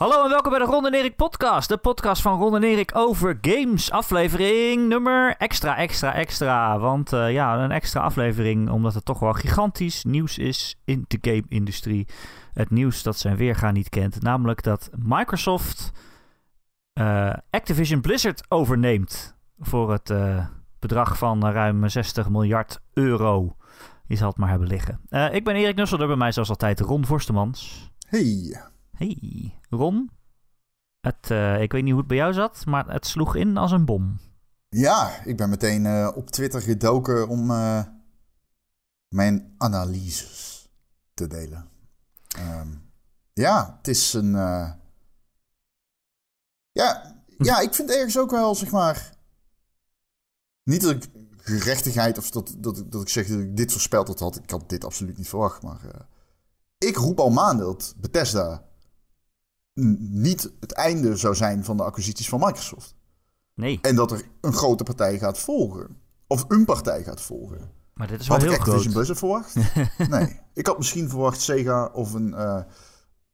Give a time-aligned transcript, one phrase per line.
[0.00, 1.68] Hallo en welkom bij de Ron en podcast.
[1.68, 3.90] De podcast van Ron en over games.
[3.90, 6.78] Aflevering nummer extra, extra, extra.
[6.78, 11.18] Want uh, ja, een extra aflevering omdat het toch wel gigantisch nieuws is in de
[11.20, 12.06] game-industrie.
[12.52, 14.22] Het nieuws dat zijn weerga niet kent.
[14.22, 15.92] Namelijk dat Microsoft
[17.00, 19.36] uh, Activision Blizzard overneemt.
[19.58, 20.46] Voor het uh,
[20.78, 23.56] bedrag van ruim 60 miljard euro.
[24.06, 25.00] Je zal het maar hebben liggen.
[25.32, 27.90] ik ben Erik Nusselder, bij mij zoals altijd Ron Vorstemans.
[28.08, 28.60] Hey.
[29.00, 30.10] Hey, Ron.
[31.00, 33.72] Het, uh, ik weet niet hoe het bij jou zat, maar het sloeg in als
[33.72, 34.20] een bom.
[34.68, 37.82] Ja, ik ben meteen uh, op Twitter gedoken om uh,
[39.08, 40.68] mijn analyses
[41.14, 41.68] te delen.
[42.38, 42.90] Um,
[43.32, 44.32] ja, het is een.
[46.72, 49.16] ja, ja, ik vind ergens ook wel, zeg maar.
[50.62, 54.36] Niet dat ik gerechtigheid of dat, dat, dat ik zeg dat ik dit voorspeld had.
[54.36, 56.08] Ik had dit absoluut niet verwacht, maar.
[56.78, 58.68] ik roep al maanden dat Bethesda
[59.74, 62.94] niet het einde zou zijn van de acquisities van Microsoft.
[63.54, 63.78] Nee.
[63.82, 65.96] En dat er een grote partij gaat volgen.
[66.26, 67.70] Of een partij gaat volgen.
[67.94, 69.54] Maar dit is wel Had heel ik Activision Blizzard verwacht?
[70.08, 70.40] nee.
[70.54, 72.62] Ik had misschien verwacht Sega of een, uh,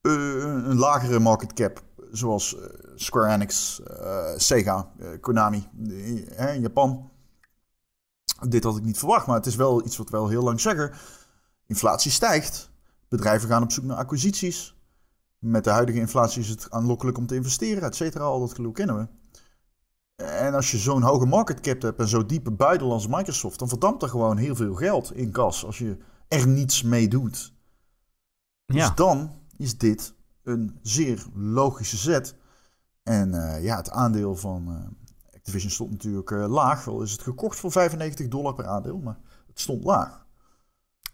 [0.01, 1.84] een lagere market cap.
[2.11, 2.56] Zoals
[2.95, 3.81] Square Enix,
[4.37, 5.69] Sega, Konami
[6.37, 7.11] in Japan.
[8.48, 10.93] Dit had ik niet verwacht, maar het is wel iets wat wel heel lang zeggen.
[11.67, 12.71] Inflatie stijgt.
[13.09, 14.75] Bedrijven gaan op zoek naar acquisities.
[15.39, 18.25] Met de huidige inflatie is het aanlokkelijk om te investeren, et cetera.
[18.25, 19.09] Al dat geloof kennen we.
[20.25, 23.69] En als je zo'n hoge market cap hebt en zo diepe buidel als Microsoft, dan
[23.69, 25.97] verdampt er gewoon heel veel geld in kas als je
[26.28, 27.55] er niets mee doet.
[28.67, 28.93] Dus ja.
[28.95, 32.34] Dan is dit een zeer logische zet.
[33.03, 36.84] En uh, ja, het aandeel van uh, Activision stond natuurlijk uh, laag.
[36.84, 40.27] Wel is het gekocht voor 95 dollar per aandeel, maar het stond laag.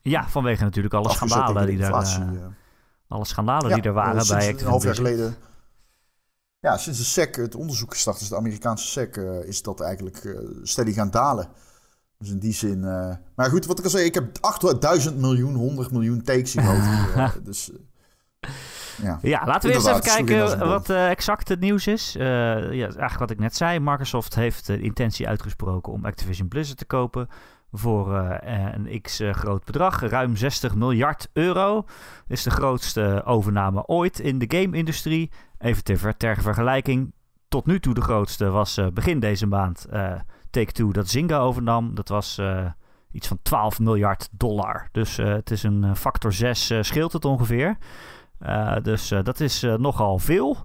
[0.01, 1.95] Ja, vanwege natuurlijk alle schandalen die daar
[3.13, 5.37] alle schandalen die er waren bij Een half jaar geleden.
[6.63, 10.25] Ja, sinds de SEC het onderzoek gestart is, de Amerikaanse SEC, uh, is dat eigenlijk
[10.25, 11.49] uh, steady gaan dalen.
[12.19, 12.79] Dus in die zin.
[12.79, 16.65] Uh, maar goed, wat ik al zei, ik heb 8000 miljoen, 100 miljoen takes in
[16.65, 17.45] hoofd.
[17.45, 17.71] dus.
[19.03, 19.19] Ja.
[19.23, 22.13] ja, laten we eerst even kijken wat exact het nieuws is.
[22.13, 23.79] ja, eigenlijk wat ik net zei.
[23.81, 27.29] Microsoft heeft de intentie uitgesproken om Activision Blizzard te kopen
[27.73, 28.37] voor uh,
[28.73, 30.01] een x uh, groot bedrag.
[30.01, 31.85] Ruim 60 miljard euro
[32.27, 35.31] is de grootste overname ooit in de game-industrie.
[35.59, 37.13] Even ter, vergelijking.
[37.49, 39.87] Tot nu toe de grootste was uh, begin deze maand
[40.51, 41.95] Take-Two dat Zynga overnam.
[41.95, 42.41] Dat was
[43.13, 44.89] iets van 12 miljard dollar.
[44.93, 47.77] Dus het is een factor 6 scheelt het ongeveer.
[48.83, 50.57] dus dat is nogal veel.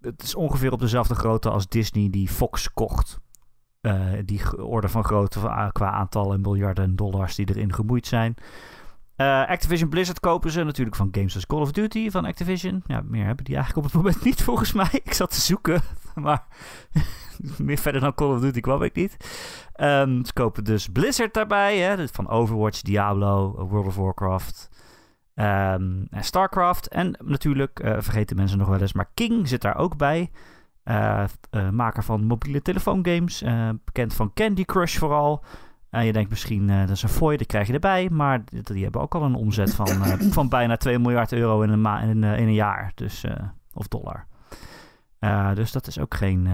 [0.00, 3.20] het is ongeveer op dezelfde grootte als Disney die Fox kocht.
[3.80, 8.34] Uh, die orde van grootte qua aantallen miljarden dollars die erin gemoeid zijn.
[9.16, 12.82] Uh, Activision Blizzard kopen ze natuurlijk van games als Call of Duty van Activision.
[12.86, 14.88] Ja, meer hebben die eigenlijk op het moment niet volgens mij.
[14.92, 15.80] Ik zat te zoeken,
[16.14, 16.46] maar
[17.58, 19.16] meer verder dan Call of Duty kwam ik niet.
[19.80, 24.68] Um, ze kopen dus Blizzard daarbij, hè, van Overwatch, Diablo, World of Warcraft
[25.34, 26.88] um, en StarCraft.
[26.88, 30.30] En natuurlijk, uh, vergeten mensen nog wel eens, maar King zit daar ook bij.
[30.88, 33.42] Uh, uh, maker van mobiele telefoongames.
[33.42, 35.44] Uh, bekend van Candy Crush vooral.
[35.90, 38.10] En je denkt misschien, dat is een fooi, dat krijg je erbij.
[38.10, 39.86] Maar die hebben ook al een omzet van,
[40.36, 42.92] van bijna 2 miljard euro in een, ma in, in een jaar.
[42.94, 43.24] Dus,
[43.72, 44.26] of dollar.
[45.54, 46.48] dus dat is ook geen,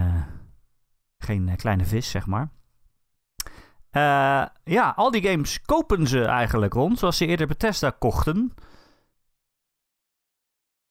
[1.19, 2.49] geen kleine vis, zeg maar.
[4.65, 6.99] ja, al die games kopen ze eigenlijk rond.
[6.99, 8.55] Zoals ze eerder Bethesda kochten.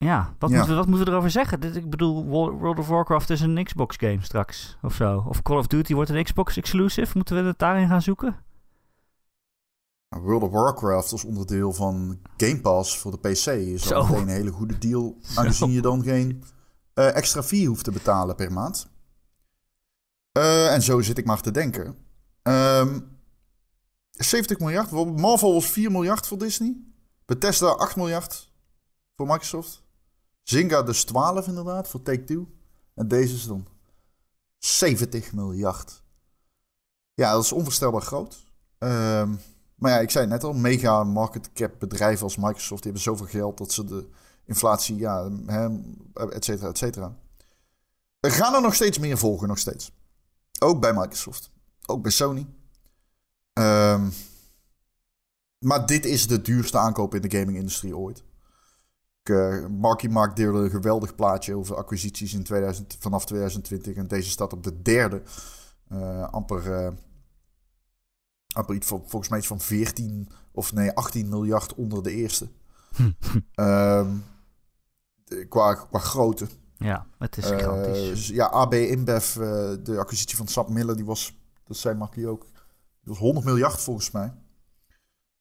[0.03, 1.59] Ja, wat, Moeten, we, wat moeten we erover zeggen?
[1.59, 5.23] Dit, ik bedoel, World of Warcraft is een Xbox game straks of zo.
[5.27, 7.11] Of Call of Duty wordt een Xbox exclusive.
[7.13, 8.35] Moeten we het daarin gaan zoeken?
[10.09, 14.27] Nou, World of Warcraft als onderdeel van Game Pass voor de PC is al een
[14.27, 15.17] hele goede deal.
[15.35, 16.43] Aangezien je dan geen
[16.95, 18.91] uh, extra fee hoeft te betalen per maand.
[20.37, 21.85] Uh, en zo zit ik maar te denken.
[21.85, 21.95] Um,
[22.43, 22.99] ehm,
[24.11, 24.91] 70 miljard.
[24.91, 26.75] Marvel was 4 miljard voor Disney.
[27.25, 28.49] Bethesda 8 miljard
[29.15, 29.82] voor Microsoft.
[30.43, 32.47] Zynga dus 12 inderdaad voor Take-Two.
[32.93, 33.67] En deze is dan
[34.57, 36.01] 70 miljard.
[37.13, 38.45] Ja, dat is onvoorstelbaar groot.
[38.79, 39.39] Um,
[39.75, 42.83] maar ja, ik zei net al, mega market cap bedrijven als Microsoft...
[42.83, 44.09] die hebben zoveel geld dat ze de
[44.45, 45.29] inflatie, ja,
[46.13, 47.17] et cetera, et cetera.
[48.19, 49.91] Er gaan er nog steeds meer volgen, nog steeds.
[50.59, 51.51] Ook bij Microsoft.
[51.85, 52.47] Ook bij Sony.
[53.53, 54.13] Um,
[55.59, 58.23] maar dit is de duurste aankoop in de gaming-industrie ooit.
[59.29, 63.95] Uh, Marky Mark deelde een geweldig plaatje over acquisities in 2000, vanaf 2020.
[63.95, 65.21] En deze staat op de derde.
[65.91, 66.91] Uh, amper, uh,
[68.55, 72.47] amper iets van, volgens mij iets van 14 of nee, 18 miljard onder de eerste.
[73.55, 74.23] um,
[75.49, 76.47] qua, qua grootte.
[76.77, 78.07] Ja, het is gigantisch.
[78.07, 79.33] Dus ja, AB InBev,
[79.83, 82.53] de acquisitie van Sap Miller, die was, dat zei Makkie ook, die
[83.13, 84.33] was 100 miljard volgens mij.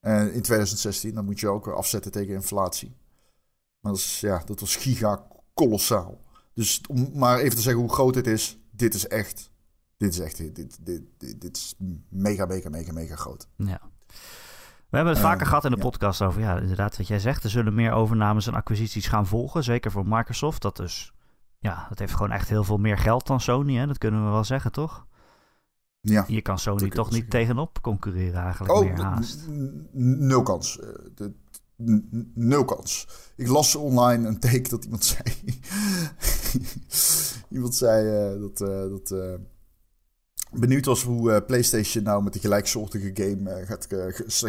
[0.01, 2.97] En in 2016, dan moet je ook afzetten tegen inflatie.
[3.83, 6.21] Maar dat, is, ja, dat was giga kolossaal.
[6.55, 9.51] Dus om maar even te zeggen hoe groot het is, dit is echt,
[9.97, 10.79] dit is echt, dit, dit,
[11.19, 11.75] dit, dit is
[12.09, 13.49] mega, mega, mega, mega groot.
[13.57, 13.81] Ja.
[14.93, 17.45] We hebben het vaker gehad in de podcast over, ja, inderdaad, wat jij zegt.
[17.45, 19.65] Er zullen meer overnames en acquisities gaan volgen.
[19.65, 20.63] Zeker voor Microsoft.
[20.63, 21.13] Dat dus,
[21.59, 23.75] ja, dat heeft gewoon echt heel veel meer geld dan Sony.
[23.77, 23.87] Hè?
[23.87, 25.07] Dat kunnen we wel zeggen, toch?
[26.01, 26.25] Ja.
[26.29, 29.49] Je kan Sony toch niet tegenop concurreren eigenlijk oh, meer haast.
[29.93, 30.81] Nul kans.
[30.81, 31.33] Eh, de,
[32.35, 33.09] nul kans.
[33.37, 35.61] Ik las online een take dat iemand zei.
[37.51, 38.61] iemand zei uh, dat.
[38.61, 39.35] Uh, dat uh,
[40.53, 43.87] benieuwd was hoe PlayStation nou met de gelijksoortige game gaat.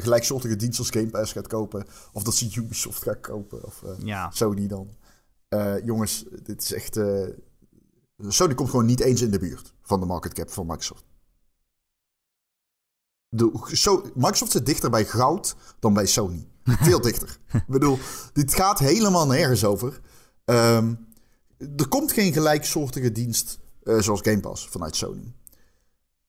[0.04, 1.86] gelijksoortige dienst als Game Pass gaat kopen.
[2.14, 3.64] Of dat ze Ubisoft gaat kopen.
[3.64, 4.32] Of ja.
[4.32, 4.90] Sony dan.
[5.86, 7.00] jongens, dit is echt.
[8.28, 11.06] Sony komt gewoon niet eens in de buurt van de market cap van Microsoft.
[13.30, 13.52] De,
[14.16, 16.48] Microsoft zit dichter bij goud dan bij Sony.
[16.88, 17.38] Veel dichter.
[17.54, 18.00] Ik bedoel,
[18.34, 20.00] dit gaat helemaal nergens over.
[20.46, 21.08] Um,
[21.58, 25.34] er komt geen gelijksoortige dienst uh, zoals Game Pass vanuit Sony.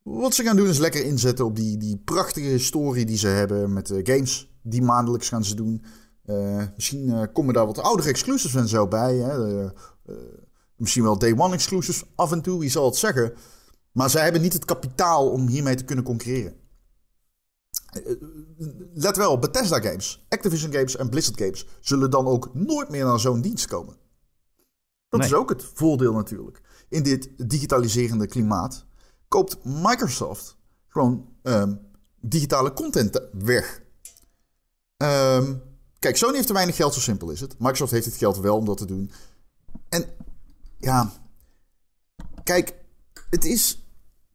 [0.02, 3.72] Wat ze gaan doen is lekker inzetten op die, die prachtige historie die ze hebben
[3.72, 4.52] met de games.
[4.62, 5.84] Die maandelijks gaan ze doen.
[6.26, 9.14] Uh, misschien komen daar wat oudere exclusives en zo bij.
[9.14, 9.68] Hè?
[10.76, 13.32] misschien wel day one exclusives af en toe, wie zal het zeggen.
[13.92, 16.56] Maar zij hebben niet het kapitaal om hiermee te kunnen concurreren.
[17.94, 18.14] Eh,
[18.94, 23.20] let wel, Bethesda Games, Activision Games en Blizzard Games zullen dan ook nooit meer naar
[23.20, 23.96] zo'n dienst komen.
[25.08, 26.60] Dat is ook het voordeel natuurlijk.
[26.88, 28.86] In dit digitaliserende klimaat
[29.28, 30.56] koopt Microsoft
[30.88, 31.80] gewoon um,
[32.20, 33.82] digitale content weg.
[34.96, 35.62] Um,
[35.98, 37.58] kijk, Sony heeft te weinig geld, zo simpel is het.
[37.58, 39.10] Microsoft heeft het geld wel om dat te doen.
[39.88, 40.04] En
[40.78, 41.12] ja,
[42.42, 42.74] kijk,
[43.30, 43.83] het is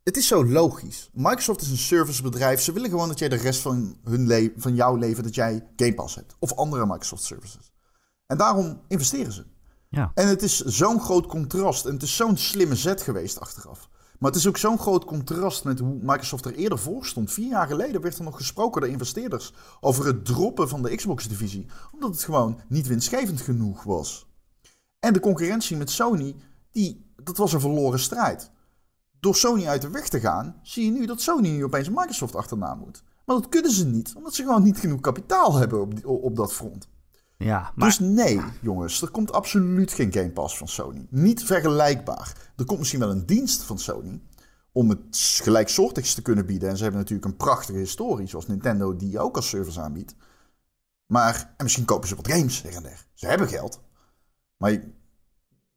[0.09, 1.09] het is zo logisch.
[1.13, 2.61] Microsoft is een servicebedrijf.
[2.61, 5.93] Ze willen gewoon dat jij de rest van, hun van jouw leven, dat jij Game
[5.93, 6.35] Pass hebt.
[6.39, 7.71] Of andere Microsoft services.
[8.27, 9.45] En daarom investeren ze.
[9.89, 10.11] Ja.
[10.13, 11.85] En het is zo'n groot contrast.
[11.85, 13.89] En het is zo'n slimme zet geweest achteraf.
[14.19, 17.31] Maar het is ook zo'n groot contrast met hoe Microsoft er eerder voor stond.
[17.31, 21.67] Vier jaar geleden werd er nog gesproken door investeerders over het droppen van de Xbox-divisie.
[21.91, 24.27] Omdat het gewoon niet winstgevend genoeg was.
[24.99, 26.35] En de concurrentie met Sony,
[26.71, 28.51] die, dat was een verloren strijd
[29.19, 32.35] door Sony uit de weg te gaan, zie je nu dat Sony nu opeens Microsoft
[32.35, 33.03] achterna moet.
[33.25, 36.53] Maar dat kunnen ze niet, omdat ze gewoon niet genoeg kapitaal hebben op, op dat
[36.53, 36.87] front.
[37.37, 37.87] Ja, maar...
[37.87, 41.07] Dus nee, jongens, er komt absoluut geen Game Pass van Sony.
[41.09, 42.51] Niet vergelijkbaar.
[42.55, 44.21] Er komt misschien wel een dienst van Sony
[44.71, 46.69] om het gelijksoortigs te kunnen bieden.
[46.69, 50.15] En ze hebben natuurlijk een prachtige historie, zoals Nintendo die ook als service aanbiedt.
[51.05, 53.07] Maar, en misschien kopen ze wat games her en der.
[53.13, 53.81] Ze hebben geld.
[54.57, 54.91] Maar je,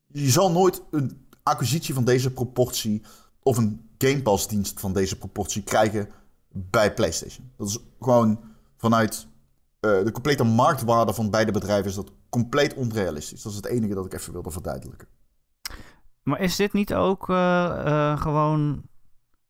[0.06, 3.02] je zal nooit een acquisitie van deze proportie
[3.42, 6.08] of een Game Pass dienst van deze proportie krijgen
[6.48, 7.50] bij PlayStation.
[7.56, 8.40] Dat is gewoon
[8.76, 9.26] vanuit
[9.80, 13.42] uh, de complete marktwaarde van beide bedrijven is dat compleet onrealistisch.
[13.42, 15.08] Dat is het enige dat ik even wilde verduidelijken.
[16.22, 18.82] Maar is dit niet ook uh, uh, gewoon...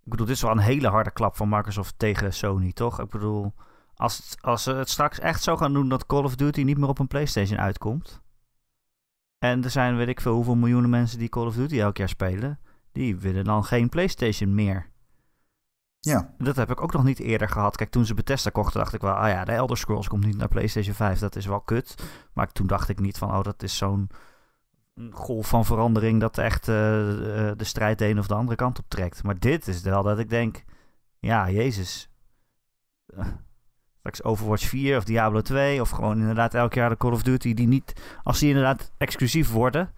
[0.05, 3.01] Ik bedoel, dit is wel een hele harde klap van Microsoft tegen Sony, toch?
[3.01, 3.53] Ik bedoel,
[3.95, 6.89] als, als ze het straks echt zo gaan doen dat Call of Duty niet meer
[6.89, 8.21] op een PlayStation uitkomt...
[9.39, 12.09] En er zijn, weet ik veel, hoeveel miljoenen mensen die Call of Duty elk jaar
[12.09, 12.59] spelen
[12.93, 14.91] die willen dan geen PlayStation meer.
[16.01, 16.35] Ja.
[16.39, 17.77] Dat heb ik ook nog niet eerder gehad.
[17.77, 20.37] Kijk, toen ze Bethesda kochten, dacht ik wel, ah ja, de Elder Scrolls komt niet
[20.37, 21.19] naar PlayStation 5.
[21.19, 21.95] Dat is wel kut.
[22.33, 24.11] Maar toen dacht ik niet van, oh, dat is zo'n
[25.11, 26.75] golf van verandering dat echt uh,
[27.57, 29.23] de strijd de een of de andere kant op trekt.
[29.23, 30.65] Maar dit is wel dat ik denk,
[31.19, 32.11] ja, Jezus.
[33.99, 37.55] Straks Overwatch 4 of Diablo 2 of gewoon inderdaad elk jaar de Call of Duty
[37.55, 39.95] die niet, als die inderdaad exclusief worden,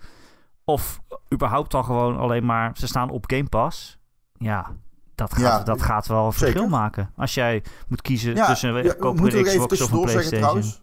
[0.64, 1.00] of
[1.32, 3.98] überhaupt dan gewoon alleen maar ze staan op Game Pass.
[4.38, 4.76] Ja,
[5.14, 7.10] dat gaat, dat gaat wel een verschil maken.
[7.16, 10.82] Als jij moet kiezen tussen ja, kopen een Xbox of een PlayStation.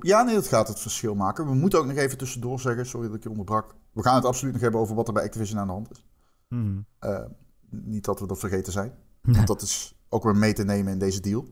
[0.00, 1.46] Ja, nee, dat gaat het verschil maken.
[1.46, 3.74] We moeten ook nog even tussendoor zeggen, sorry dat ik je onderbrak.
[3.92, 6.04] We gaan het absoluut nog hebben over wat er bij Activision aan de hand is.
[6.48, 6.78] Mhm.
[6.98, 7.24] Eh,
[7.70, 8.92] niet dat we dat vergeten zijn.
[9.22, 11.48] Want dat is ook weer mee te nemen in deze deal.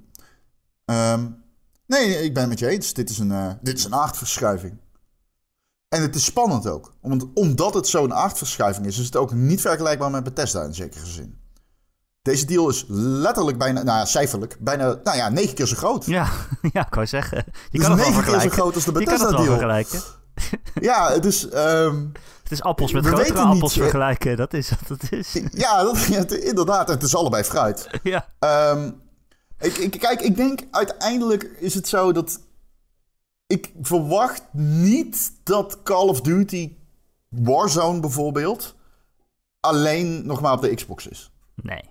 [0.84, 1.44] Um,
[1.86, 2.92] nee, ik ben het met je eens.
[2.92, 4.78] Dit is een, uh, dit is een aardverschuiving.
[5.88, 6.92] En het is spannend ook.
[7.34, 11.38] omdat het zo'n aardverschuiving is, is het ook niet vergelijkbaar met Bethesda in zekere zin.
[12.22, 16.06] Deze deal is letterlijk bijna, nou ja, cijferlijk, bijna, nou ja, negen keer zo groot.
[16.06, 16.28] Ja,
[16.72, 17.44] ja ik wou zeggen.
[17.70, 19.44] Je kan het negen keer zo groot als de Bethesda deal.
[19.44, 20.00] vergelijken.
[20.80, 21.54] ja, dus...
[21.54, 25.32] Um, het is appels met grotere appels niet, vergelijken, dat is wat het is.
[25.52, 28.00] Ja, dat, ja, inderdaad, het is allebei fruit.
[28.02, 28.26] Ja.
[28.70, 29.00] Um,
[29.58, 32.40] ik, ik, kijk, ik denk uiteindelijk is het zo dat
[33.48, 36.76] ik verwacht niet dat Call of Duty
[37.28, 38.76] Warzone bijvoorbeeld
[39.60, 41.32] alleen nog maar op de Xbox is.
[41.54, 41.84] Nee.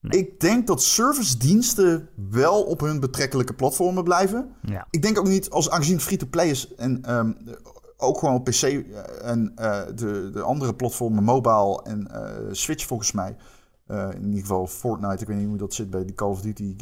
[0.00, 4.54] Ik denk dat servicediensten wel op hun betrekkelijke platformen blijven.
[4.62, 4.86] Ja.
[4.90, 7.32] Ik denk ook niet, als aangezien free-to-play is en ehm,
[7.96, 8.62] ook gewoon op PC
[9.22, 13.36] en uh, de, de andere platformen, mobile en uh, Switch volgens mij.
[13.88, 16.40] Uh, in ieder geval Fortnite, ik weet niet hoe dat zit bij die Call of
[16.40, 16.76] Duty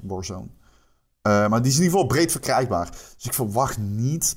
[0.00, 0.48] Warzone.
[1.28, 2.90] Maar die is in ieder geval breed verkrijgbaar.
[2.90, 4.36] Dus ik verwacht niet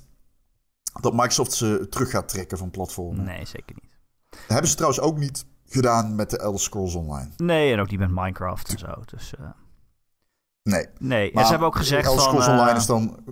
[1.01, 3.25] dat Microsoft ze terug gaat trekken van platformen.
[3.25, 3.91] Nee, zeker niet.
[4.29, 7.29] Dat hebben ze trouwens ook niet gedaan met de Elder Scrolls Online.
[7.37, 8.93] Nee, en ook niet met Minecraft en zo.
[9.05, 9.49] Dus, uh...
[10.63, 10.87] Nee.
[10.97, 13.23] Nee, en ze hebben ook gezegd Elder Scrolls van, Online is dan...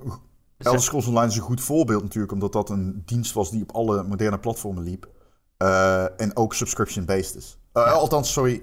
[0.57, 3.71] Elder Scrolls Online is een goed voorbeeld natuurlijk, omdat dat een dienst was die op
[3.71, 5.09] alle moderne platformen liep.
[5.57, 7.57] Uh, en ook subscription-based is.
[7.73, 7.91] Uh, ja.
[7.91, 8.61] Althans, sorry,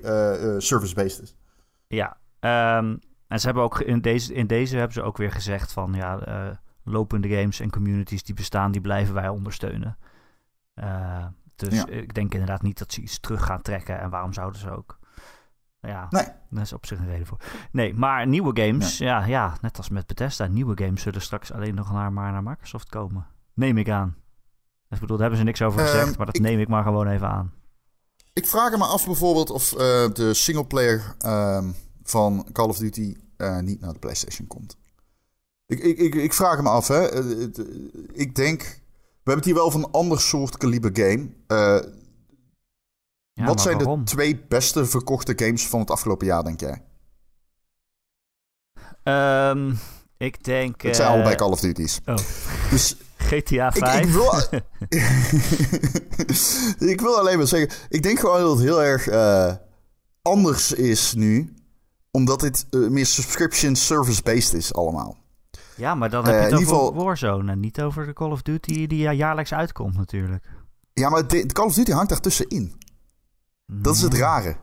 [0.61, 1.37] service-based is.
[1.87, 2.17] Ja,
[2.79, 5.93] um, en ze hebben ook in deze, in deze hebben ze ook weer gezegd van
[5.93, 6.21] ja,
[6.85, 9.99] lopende games en communities die bestaan, die blijven wij ondersteunen.
[11.57, 14.01] Dus ik denk inderdaad niet dat ze iets terug gaan trekken.
[14.01, 14.99] En waarom zouden ze ook?
[15.81, 16.27] Ja, nee.
[16.51, 17.39] daar is op zich een reden voor.
[17.71, 21.75] Nee, maar nieuwe games, ja, ja, net als met Bethesda, nieuwe games zullen straks alleen
[21.75, 23.27] nog naar, maar naar Microsoft komen.
[23.55, 24.17] Neem ik aan.
[24.89, 27.07] Ik bedoel, daar hebben ze niks over gezegd, um, maar dat neem ik maar gewoon
[27.07, 27.53] even aan.
[28.33, 29.79] Ik vraag me af bijvoorbeeld of uh,
[30.13, 31.75] de singleplayer um,
[32.11, 34.77] van Call of Duty uh, niet naar de PlayStation komt.
[35.67, 37.25] Ik, ik, ik, ik vraag me af, hè.
[37.25, 37.49] Uh,
[38.13, 38.81] ik denk
[39.27, 41.29] we hebben het hier wel van een ander soort kaliber game.
[41.49, 41.93] Uh,
[43.33, 43.99] ja, wat zijn waarom?
[43.99, 46.83] de twee beste verkochte games van het afgelopen jaar, denk jij?
[49.51, 49.79] Um,
[50.17, 50.83] ik denk...
[50.83, 52.01] Het zijn uh, allebei Call of Duty's.
[52.05, 52.17] Oh.
[52.71, 52.97] Dus
[53.29, 53.99] GTA 5?
[53.99, 54.33] Ik, ik, wil,
[56.93, 57.79] ik wil alleen maar zeggen...
[57.89, 59.55] Ik denk gewoon dat het heel erg uh,
[60.23, 61.55] anders is nu.
[62.17, 65.17] Omdat dit meer subscription service-based is allemaal.
[65.75, 66.95] Ja, maar dan heb je het uh, over geval...
[66.95, 70.45] Warzone en niet over de Call of Duty die jaarlijks uitkomt natuurlijk.
[70.93, 72.75] Ja, maar de, de Call of Duty hangt daartussenin.
[73.67, 73.83] Mm.
[73.83, 74.57] Dat is het rare.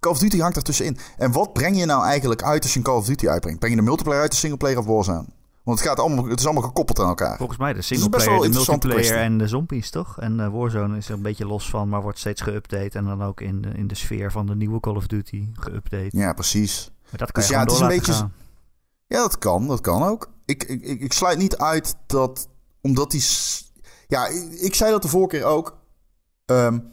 [0.00, 0.98] Call of Duty hangt daartussenin.
[1.16, 3.58] En wat breng je nou eigenlijk uit als je een Call of Duty uitbrengt?
[3.58, 5.26] Breng je de multiplayer uit, de singleplayer of Warzone?
[5.62, 7.36] Want het, gaat allemaal, het is allemaal gekoppeld aan elkaar.
[7.36, 10.20] Volgens mij de singleplayer, de multiplayer en de zombies, toch?
[10.20, 12.92] En uh, Warzone is er een beetje los van, maar wordt steeds geüpdate.
[12.92, 16.08] En dan ook in de, in de sfeer van de nieuwe Call of Duty geüpdate.
[16.10, 16.90] Ja, precies.
[17.10, 18.12] Maar dat kan dus je ja, het is een beetje.
[18.12, 18.32] Gaan.
[19.06, 19.66] Ja, dat kan.
[19.66, 20.30] Dat kan ook.
[20.44, 22.48] Ik, ik, ik sluit niet uit dat.
[22.80, 23.24] Omdat die.
[24.06, 24.26] Ja,
[24.60, 25.78] ik zei dat de vorige keer ook.
[26.46, 26.74] Um,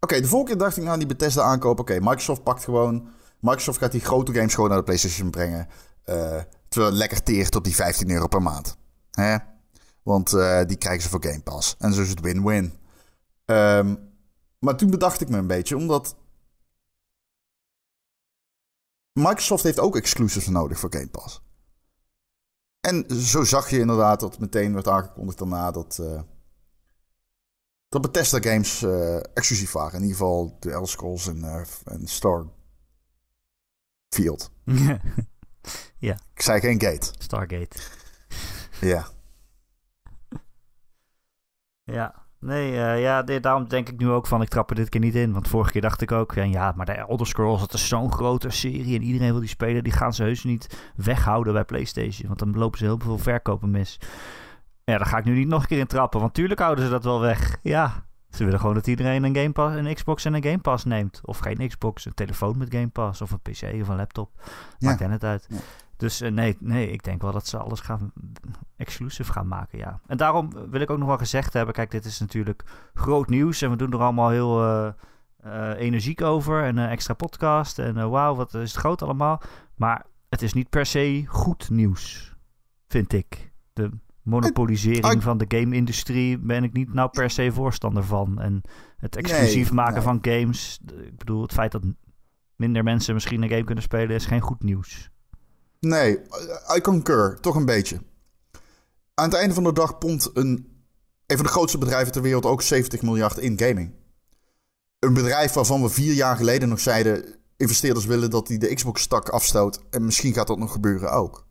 [0.00, 1.80] Oké, okay, de vorige keer dacht ik, nou, die Bethesda aankopen.
[1.82, 3.08] Oké, okay, Microsoft pakt gewoon.
[3.40, 5.68] Microsoft gaat die grote games gewoon naar de PlayStation brengen.
[6.06, 6.40] Uh,
[6.72, 8.76] terwijl lekker teert op die 15 euro per maand.
[9.10, 9.36] Hè?
[10.02, 11.76] Want uh, die krijgen ze voor Game Pass.
[11.78, 12.72] En zo is het win-win.
[13.44, 14.10] Um,
[14.58, 16.16] maar toen bedacht ik me een beetje, omdat
[19.12, 21.42] Microsoft heeft ook exclusives nodig voor Game Pass.
[22.80, 26.22] En zo zag je inderdaad dat meteen werd aangekondigd daarna dat, uh,
[27.88, 29.94] dat Bethesda games uh, exclusief waren.
[29.94, 32.50] In ieder geval de Elder Scrolls en, uh, en Starfield.
[35.96, 36.16] ja.
[36.34, 37.12] Ik zei geen gate.
[37.18, 37.80] Stargate.
[38.80, 39.06] ja.
[41.84, 42.22] Ja.
[42.42, 45.00] Nee, uh, ja, dit, daarom denk ik nu ook van, ik trap er dit keer
[45.00, 45.32] niet in.
[45.32, 48.12] Want vorige keer dacht ik ook, ja, ja maar de Elder Scrolls, dat is zo'n
[48.12, 49.84] grote serie en iedereen wil die spelen.
[49.84, 52.26] Die gaan ze heus niet weghouden bij PlayStation.
[52.26, 54.00] Want dan lopen ze heel veel verkopen mis.
[54.84, 56.20] Ja, daar ga ik nu niet nog een keer in trappen.
[56.20, 57.58] Want tuurlijk houden ze dat wel weg.
[57.62, 60.84] Ja, ze willen gewoon dat iedereen een Game Pass, een Xbox en een Game Pass
[60.84, 61.20] neemt.
[61.24, 64.30] Of geen Xbox, een telefoon met Game Pass of een PC of een laptop.
[64.78, 65.08] Maakt ja.
[65.08, 65.46] het uit.
[65.48, 65.56] Ja.
[65.96, 68.12] Dus uh, nee, nee, ik denk wel dat ze alles gaan
[68.76, 70.00] exclusive gaan maken, ja.
[70.06, 73.62] En daarom wil ik ook nog wel gezegd hebben, kijk, dit is natuurlijk groot nieuws
[73.62, 74.88] en we doen er allemaal heel uh,
[75.44, 79.42] uh, energiek over en een extra podcast en wauw, wat is het groot allemaal.
[79.74, 82.34] Maar het is niet per se goed nieuws,
[82.88, 83.52] vind ik.
[83.72, 83.90] De
[84.22, 85.20] monopolisering I...
[85.20, 88.40] van de game-industrie ben ik niet nou per se voorstander van.
[88.40, 88.62] En
[88.96, 90.02] het exclusief nee, maken nee.
[90.02, 91.82] van games, ik bedoel, het feit dat
[92.56, 95.10] minder mensen misschien een game kunnen spelen is geen goed nieuws.
[95.80, 96.18] Nee,
[96.76, 97.38] I concur.
[97.40, 98.00] Toch een beetje.
[99.14, 100.84] Aan het einde van de dag pompt een,
[101.26, 103.94] een van de grootste bedrijven ter wereld ook 70 miljard in gaming.
[104.98, 107.36] Een bedrijf waarvan we vier jaar geleden nog zeiden...
[107.56, 109.82] investeerders willen dat hij de Xbox-stak afstoot.
[109.90, 111.46] En misschien gaat dat nog gebeuren ook.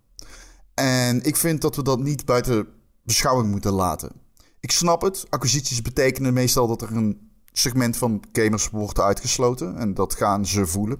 [0.81, 2.67] En ik vind dat we dat niet buiten
[3.03, 4.11] beschouwing moeten laten.
[4.59, 5.25] Ik snap het.
[5.29, 9.77] Acquisities betekenen meestal dat er een segment van gamers wordt uitgesloten.
[9.77, 11.00] En dat gaan ze voelen.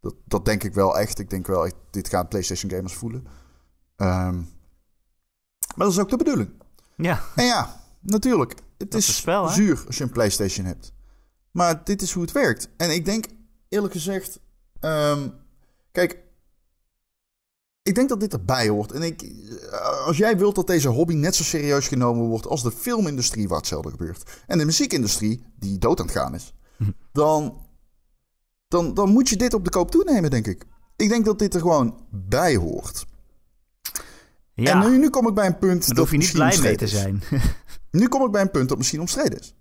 [0.00, 1.18] Dat, dat denk ik wel echt.
[1.18, 3.26] Ik denk wel, echt, dit gaan PlayStation gamers voelen.
[3.96, 4.48] Um,
[5.74, 6.50] maar dat is ook de bedoeling.
[6.96, 7.22] Ja.
[7.36, 8.54] En ja, natuurlijk.
[8.78, 10.92] Het dat is, spel, zuur als je een PlayStation hebt.
[11.50, 12.68] Maar dit is hoe het werkt.
[12.76, 13.24] En ik denk,
[13.68, 14.40] eerlijk gezegd...
[14.80, 15.32] Um,
[15.92, 16.18] kijk,
[17.90, 18.92] ik denk dat dit erbij hoort.
[18.92, 19.32] En ik,
[20.06, 23.58] als jij wilt dat deze hobby net zo serieus genomen wordt als de filmindustrie, waar
[23.58, 26.54] hetzelfde gebeurt, en de muziekindustrie, die dood aan het gaan is,
[27.12, 27.66] dan,
[28.68, 30.66] dan, dan moet je dit op de koop toenemen, denk ik.
[30.96, 33.06] Ik denk dat dit er gewoon bij hoort.
[34.54, 34.84] Ja.
[34.84, 35.88] En nu, nu kom ik bij een punt.
[35.88, 37.22] dat hoef je niet blij mee te zijn.
[38.00, 39.54] nu kom ik bij een punt dat misschien omstreden is.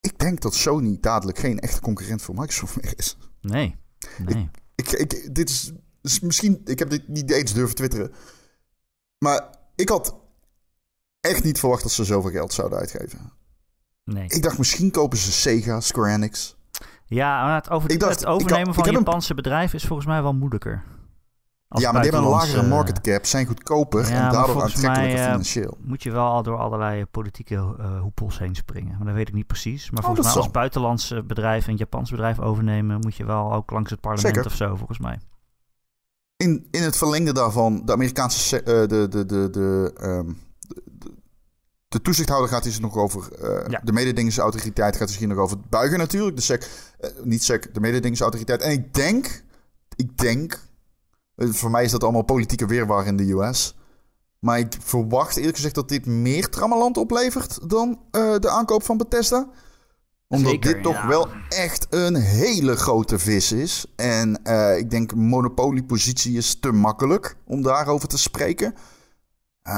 [0.00, 3.16] Ik denk dat Sony dadelijk geen echte concurrent voor Microsoft meer is.
[3.40, 3.76] Nee.
[4.18, 4.42] nee.
[4.44, 4.50] Ik,
[4.86, 5.72] ik, dit is,
[6.20, 8.12] misschien, ik heb dit niet eens durven twitteren.
[9.18, 10.16] Maar ik had
[11.20, 13.32] echt niet verwacht dat ze zoveel geld zouden uitgeven.
[14.04, 14.24] Nee.
[14.28, 16.56] Ik dacht, misschien kopen ze Sega, Square Enix.
[17.06, 20.84] Ja, het, over, het overnemen van Japanse bedrijven is volgens mij wel moeilijker.
[21.68, 25.76] Ja, maar die hebben een lagere market cap, zijn goedkoper en daardoor aantrekkelijker uh, financieel.
[25.80, 28.96] Moet je wel al door allerlei politieke uh, hoepels heen springen.
[28.96, 29.90] Maar dat weet ik niet precies.
[29.90, 33.00] Maar oh, volgens mij als buitenlandse bedrijf een Japans bedrijf overnemen...
[33.00, 35.18] moet je wel ook langs het parlement of zo, volgens mij.
[36.36, 38.60] In, in het verlengde daarvan, de Amerikaanse...
[38.60, 41.12] Uh, de, de, de, de, um, de,
[41.88, 43.28] de, toezichthouder gaat hier nog over...
[43.70, 43.80] Ja.
[43.84, 46.36] De mededingingsautoriteit gaat hier nog over buigen natuurlijk.
[46.36, 46.68] De SEC,
[47.24, 48.62] niet SEC, de mededingingsautoriteit.
[48.62, 49.46] En ik denk...
[49.96, 50.58] Ik denk eh,
[51.38, 53.76] voor mij is dat allemaal politieke weerwaar in de US.
[54.38, 58.96] Maar ik verwacht eerlijk gezegd dat dit meer trammeland oplevert dan uh, de aankoop van
[58.96, 59.48] Bethesda.
[60.28, 63.86] Omdat dit toch wel echt een hele grote vis is.
[63.96, 68.74] En uh, ik denk monopoliepositie is te makkelijk om daarover te spreken.
[69.62, 69.74] Uh,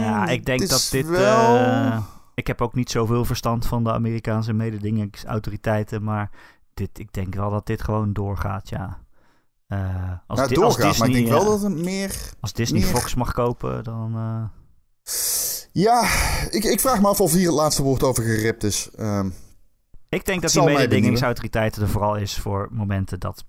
[0.00, 1.06] ja, ik denk dat dit...
[1.06, 2.02] Wel...
[2.34, 6.04] ik heb ook niet zoveel verstand van de Amerikaanse mededingingsautoriteiten.
[6.04, 6.30] Maar
[6.74, 8.99] dit, ik denk wel dat dit gewoon doorgaat, ja.
[9.72, 12.14] Uh, als, nou, doorgaat, als Disney, maar ik denk wel dat het meer...
[12.40, 14.12] Als Disney Fox mag kopen, dan...
[14.16, 14.44] Uh...
[15.72, 16.02] Ja,
[16.50, 18.90] ik, ik vraag me af of hier het laatste woord over geript is.
[18.98, 19.34] Um,
[20.08, 23.44] ik denk dat die mededingingsautoriteiten er vooral is voor momenten dat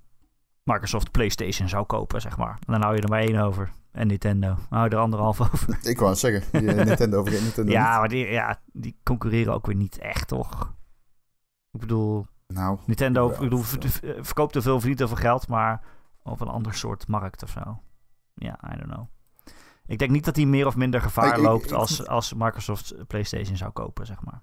[0.64, 2.58] Microsoft PlayStation zou kopen, zeg maar.
[2.66, 3.72] En dan hou je er maar één over.
[3.92, 4.48] En Nintendo.
[4.48, 5.78] Dan hou je er anderhalf over.
[5.82, 6.44] Ik wou het zeggen.
[6.76, 7.72] Nintendo over Nintendo.
[7.78, 10.74] Ja, maar die, ja, die concurreren ook weer niet echt, toch?
[11.72, 12.26] Ik bedoel...
[12.48, 13.64] Nou, Nintendo ik bedoel,
[14.22, 15.82] verkoopt er veel, verdient veel geld, maar
[16.24, 17.82] of een ander soort markt of zo.
[18.34, 19.08] Ja, I don't know.
[19.86, 23.72] Ik denk niet dat hij meer of minder gevaar loopt als, als Microsoft PlayStation zou
[23.72, 24.42] kopen, zeg maar.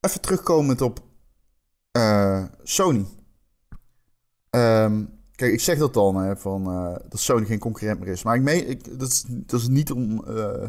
[0.00, 1.00] Even terugkomend op
[1.92, 3.06] uh, Sony.
[4.50, 8.22] Um, kijk, ik zeg dat dan, hè, van, uh, dat Sony geen concurrent meer is.
[8.22, 10.68] Maar ik meen, ik, dat, is, dat is niet om uh,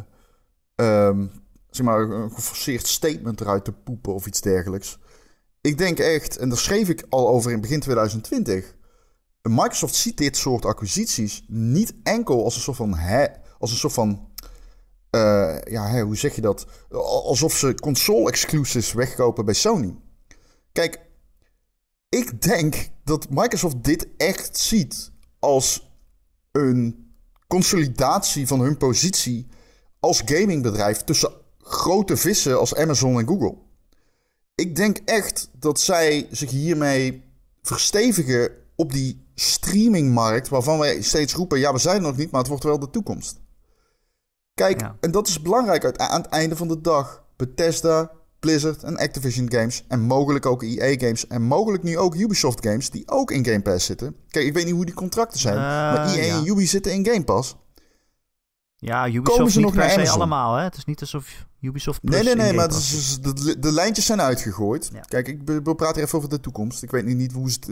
[0.75, 1.31] um,
[1.69, 4.99] zeg maar, een geforceerd statement eruit te poepen of iets dergelijks.
[5.61, 8.75] Ik denk echt, en daar schreef ik al over in begin 2020
[9.41, 12.97] Microsoft ziet dit soort acquisities niet enkel als een soort van.
[12.97, 13.27] Hè,
[13.59, 14.29] als een soort van
[15.11, 16.65] uh, ja, hè, hoe zeg je dat?
[17.01, 19.95] Alsof ze console exclusives wegkopen bij Sony.
[20.71, 20.99] Kijk,
[22.09, 25.91] ik denk dat Microsoft dit echt ziet als
[26.51, 27.13] een
[27.47, 29.47] consolidatie van hun positie
[29.99, 33.57] als gamingbedrijf tussen grote vissen als Amazon en Google.
[34.55, 37.23] Ik denk echt dat zij zich hiermee
[37.61, 42.39] verstevigen op die streamingmarkt waarvan wij steeds roepen: ja, we zijn er nog niet, maar
[42.39, 43.39] het wordt wel de toekomst.
[44.53, 47.23] Kijk, en dat is belangrijk aan het einde van de dag.
[47.35, 49.85] Bethesda, Blizzard en Activision Games.
[49.87, 51.27] En mogelijk ook EA Games.
[51.27, 54.15] En mogelijk nu ook Ubisoft Games, die ook in Game Pass zitten.
[54.29, 55.55] Kijk, ik weet niet hoe die contracten zijn.
[55.55, 57.55] Uh, maar EA en Ubi zitten in Game Pass.
[58.81, 60.63] Ja, Ubisoft Komen ze niet nog per se allemaal, hè?
[60.63, 64.91] Het is niet alsof Ubisoft Nee, nee, nee, maar is, de, de, lijntjes zijn uitgegooid.
[65.07, 66.83] Kijk, ik wil praten even over de toekomst.
[66.83, 67.65] Ik weet niet hoe het...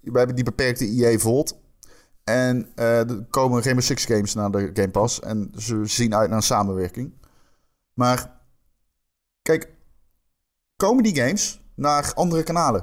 [0.00, 1.58] We hebben die beperkte EA Volt.
[2.24, 5.20] En uh, er komen Rainbow Six games naar de Game Pass.
[5.20, 7.12] En ze zien uit naar een samenwerking.
[7.94, 8.40] Maar,
[9.42, 9.72] kijk,
[10.76, 12.82] komen die games naar andere kanalen?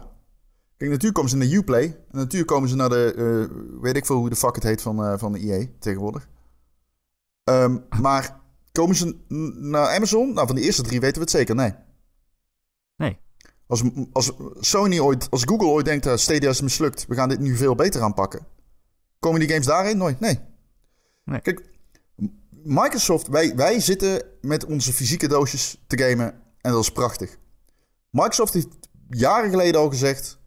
[0.77, 1.83] Kijk, natuurlijk komen ze naar Uplay.
[1.83, 3.13] En natuurlijk komen ze naar de...
[3.17, 6.27] Uh, weet ik veel hoe de fuck het heet van, uh, van de EA tegenwoordig.
[7.49, 8.39] Um, maar
[8.71, 9.15] komen ze
[9.59, 10.33] naar Amazon?
[10.33, 11.55] Nou, van de eerste drie weten we het zeker.
[11.55, 11.73] Nee.
[12.95, 13.17] Nee.
[13.67, 17.39] Als, als Sony ooit, als Google ooit denkt, uh, Stadia is mislukt, we gaan dit
[17.39, 18.47] nu veel beter aanpakken.
[19.19, 19.97] Komen die games daarin?
[19.97, 20.19] Nooit.
[20.19, 20.39] Nee.
[21.23, 21.41] nee.
[21.41, 21.69] Kijk,
[22.63, 27.37] Microsoft, wij, wij zitten met onze fysieke doosjes te gamen en dat is prachtig.
[28.09, 28.67] Microsoft heeft
[29.09, 30.39] jaren geleden al gezegd,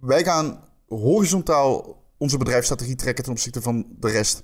[0.00, 4.42] wij gaan horizontaal onze bedrijfsstrategie trekken ten opzichte van de rest.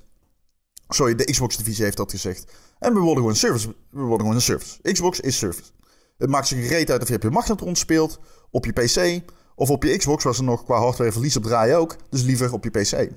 [0.89, 2.53] Sorry, de Xbox-divisie heeft dat gezegd.
[2.79, 3.75] En we worden gewoon een service.
[3.91, 4.93] We worden gewoon een service.
[4.93, 5.71] Xbox is service.
[6.19, 8.19] Het maakt zich gereed uit of je op je magnetron speelt,
[8.51, 11.79] op je PC of op je Xbox, waar ze nog qua hardware verlies op draaien
[11.79, 11.97] ook.
[12.11, 13.11] Dus liever op je PC.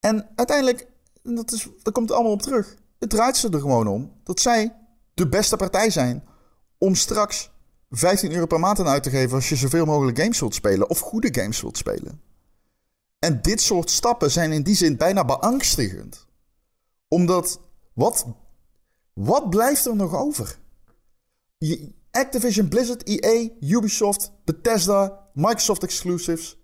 [0.00, 0.86] En uiteindelijk,
[1.22, 2.76] dat is, daar komt het allemaal op terug.
[2.98, 4.76] Het draait ze er gewoon om dat zij
[5.14, 6.24] de beste partij zijn
[6.78, 7.50] om straks
[7.90, 10.90] 15 euro per maand aan uit te geven als je zoveel mogelijk games wilt spelen
[10.90, 12.20] of goede games wilt spelen.
[13.18, 16.26] En dit soort stappen zijn in die zin bijna beangstigend.
[17.10, 17.60] Omdat,
[17.92, 18.26] wat,
[19.12, 20.58] wat blijft er nog over?
[22.10, 26.58] Activision, Blizzard, EA, Ubisoft, Bethesda, Microsoft exclusives.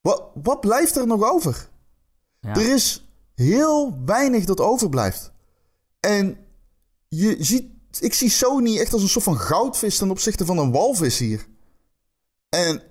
[0.00, 1.68] Wat, wat blijft er nog over?
[2.40, 5.32] Er is heel weinig dat overblijft.
[6.00, 6.38] En
[7.08, 10.72] je ziet, ik zie Sony echt als een soort van goudvis ten opzichte van een
[10.72, 11.46] walvis hier.
[12.48, 12.82] En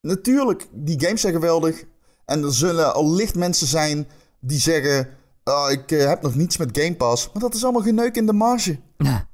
[0.00, 1.84] natuurlijk, die games zijn geweldig.
[2.24, 4.08] En er zullen al licht mensen zijn
[4.40, 5.17] die zeggen:
[5.48, 7.30] oh, Ik eh, heb nog niets met Game Pass.
[7.32, 8.80] Maar dat is allemaal geneuk in de marge.
[8.96, 9.28] Ja.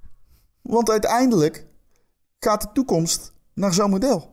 [0.63, 1.67] Want uiteindelijk
[2.39, 4.33] gaat de toekomst naar zo'n model.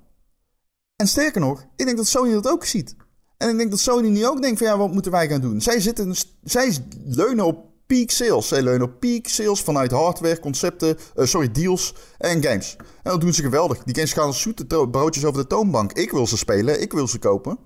[0.96, 2.96] En sterker nog, ik denk dat Sony dat ook ziet.
[3.38, 5.62] En ik denk dat Sony nu ook denkt van ja, wat moeten wij gaan doen?
[5.62, 8.48] Zij, zitten, zij leunen op peak sales.
[8.48, 12.76] Zij leunen op peak sales vanuit hardware, concepten, uh, sorry, deals en games.
[12.78, 13.84] En dat doen ze geweldig.
[13.84, 15.94] Die games gaan zoete broodjes over de toonbank.
[15.94, 17.58] Ik wil ze spelen, ik wil ze kopen.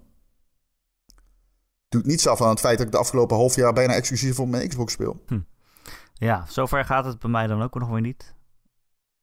[1.95, 4.47] Doet niets af aan het feit dat ik de afgelopen half jaar bijna exclusief op
[4.47, 5.23] mijn Xbox speel.
[5.27, 5.39] Hm.
[6.13, 8.35] Ja, zover gaat het bij mij dan ook nog weer niet.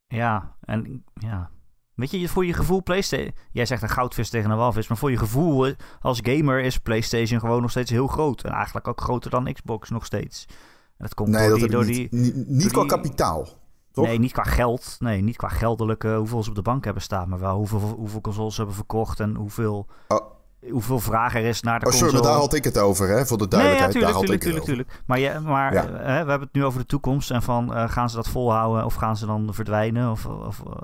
[0.06, 1.50] Ja, en ja.
[1.94, 3.34] Weet je, voor je gevoel PlayStation...
[3.50, 6.78] Jij zegt een goudvis tegen een walvis, maar voor je gevoel eh, als gamer is
[6.78, 8.44] PlayStation gewoon nog steeds heel groot.
[8.44, 10.44] En eigenlijk ook groter dan Xbox nog steeds.
[10.48, 10.54] En
[10.96, 12.32] dat komt nee, door, die, door niet, die...
[12.46, 13.48] Niet, qua kapitaal.
[13.90, 14.06] Toch?
[14.06, 14.96] Nee, niet qua geld.
[14.98, 17.28] Nee, niet qua geldelijke hoeveel ze op de bank hebben staan.
[17.28, 19.86] Maar wel hoeveel, hoeveel consoles ze hebben verkocht en hoeveel...
[20.08, 20.31] Oh
[20.70, 22.10] hoeveel vraag er is naar de oh, console.
[22.10, 23.94] Sorry, daar had ik het over, hè, voor de duidelijkheid.
[23.94, 26.80] Nee, ja, tuurlijk, daar tuurlijk, tuurlijk, Maar, ja, maar eh, we hebben het nu over
[26.80, 30.10] de toekomst en van uh, gaan ze dat volhouden of gaan ze dan verdwijnen?
[30.10, 30.74] Of, of uh,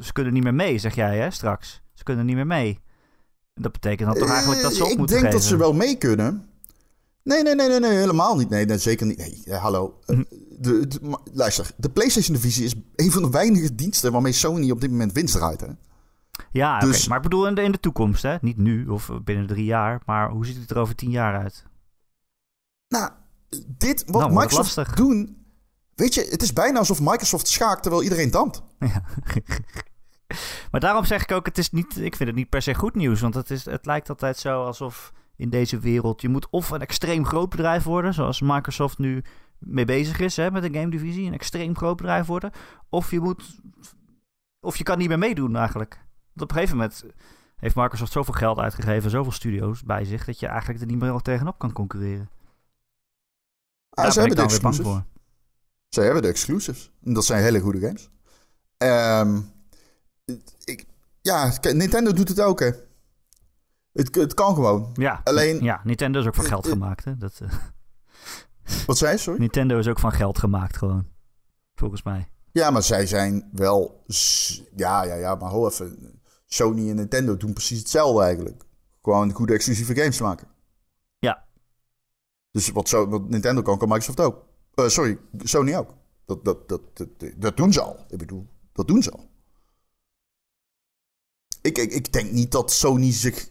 [0.00, 1.82] ze kunnen niet meer mee, zeg jij hè, straks.
[1.94, 2.80] Ze kunnen niet meer mee.
[3.54, 5.72] Dat betekent dan toch eigenlijk dat ze op ik moeten Ik denk dat ze wel
[5.72, 6.48] mee kunnen.
[7.22, 8.48] Nee, nee, nee, nee, nee helemaal niet.
[8.48, 9.18] Nee, nee zeker niet.
[9.18, 9.98] Nee, hallo.
[10.06, 10.22] Hm.
[10.58, 14.90] De, de, luister, de PlayStation-divisie is een van de weinige diensten waarmee Sony op dit
[14.90, 15.60] moment winst draait.
[15.60, 15.66] Hè?
[16.50, 17.08] Ja, dus...
[17.08, 18.36] maar ik bedoel in de, in de toekomst, hè?
[18.40, 21.64] Niet nu of binnen drie jaar, maar hoe ziet het er over tien jaar uit?
[22.88, 23.10] Nou,
[23.66, 25.44] dit wat nou, Microsoft doen...
[25.94, 28.62] Weet je, het is bijna alsof Microsoft schaakt terwijl iedereen dampt.
[28.92, 29.02] Ja.
[30.70, 32.94] maar daarom zeg ik ook, het is niet, ik vind het niet per se goed
[32.94, 33.20] nieuws.
[33.20, 36.20] Want het, is, het lijkt altijd zo alsof in deze wereld...
[36.20, 38.14] je moet of een extreem groot bedrijf worden...
[38.14, 39.24] zoals Microsoft nu
[39.58, 41.26] mee bezig is hè, met een game divisie.
[41.26, 42.50] Een extreem groot bedrijf worden.
[42.88, 43.60] Of je moet...
[44.60, 46.05] Of je kan niet meer meedoen eigenlijk
[46.42, 47.04] op een gegeven moment
[47.56, 51.20] heeft Microsoft zoveel geld uitgegeven, zoveel studio's bij zich, dat je eigenlijk er niet meer
[51.20, 52.30] tegenop kan concurreren.
[53.90, 55.02] Ah, ze hebben de exclusives.
[55.88, 56.92] Ze hebben de exclusives.
[57.02, 58.10] En dat zijn hele goede games.
[58.78, 59.50] Um,
[60.64, 60.86] ik,
[61.20, 62.70] ja, Nintendo doet het ook, hè.
[63.92, 64.90] Het, het kan gewoon.
[64.94, 67.16] Ja, Alleen, ja, Nintendo is ook van geld gemaakt, hè.
[67.16, 67.52] Dat, uh...
[68.86, 69.40] Wat zei je, sorry?
[69.40, 71.06] Nintendo is ook van geld gemaakt, gewoon.
[71.74, 72.28] Volgens mij.
[72.52, 74.04] Ja, maar zij zijn wel...
[74.76, 76.20] Ja, ja, ja, maar ho even.
[76.46, 78.64] Sony en Nintendo doen precies hetzelfde eigenlijk.
[79.02, 80.48] Gewoon goede exclusieve games maken.
[81.18, 81.44] Ja.
[82.50, 84.44] Dus wat, zo, wat Nintendo kan, kan Microsoft ook.
[84.74, 85.94] Uh, sorry, Sony ook.
[86.24, 88.04] Dat, dat, dat, dat, dat doen ze al.
[88.08, 89.28] Ik bedoel, dat doen ze al.
[91.62, 93.50] Ik, ik, ik denk niet dat Sony zich.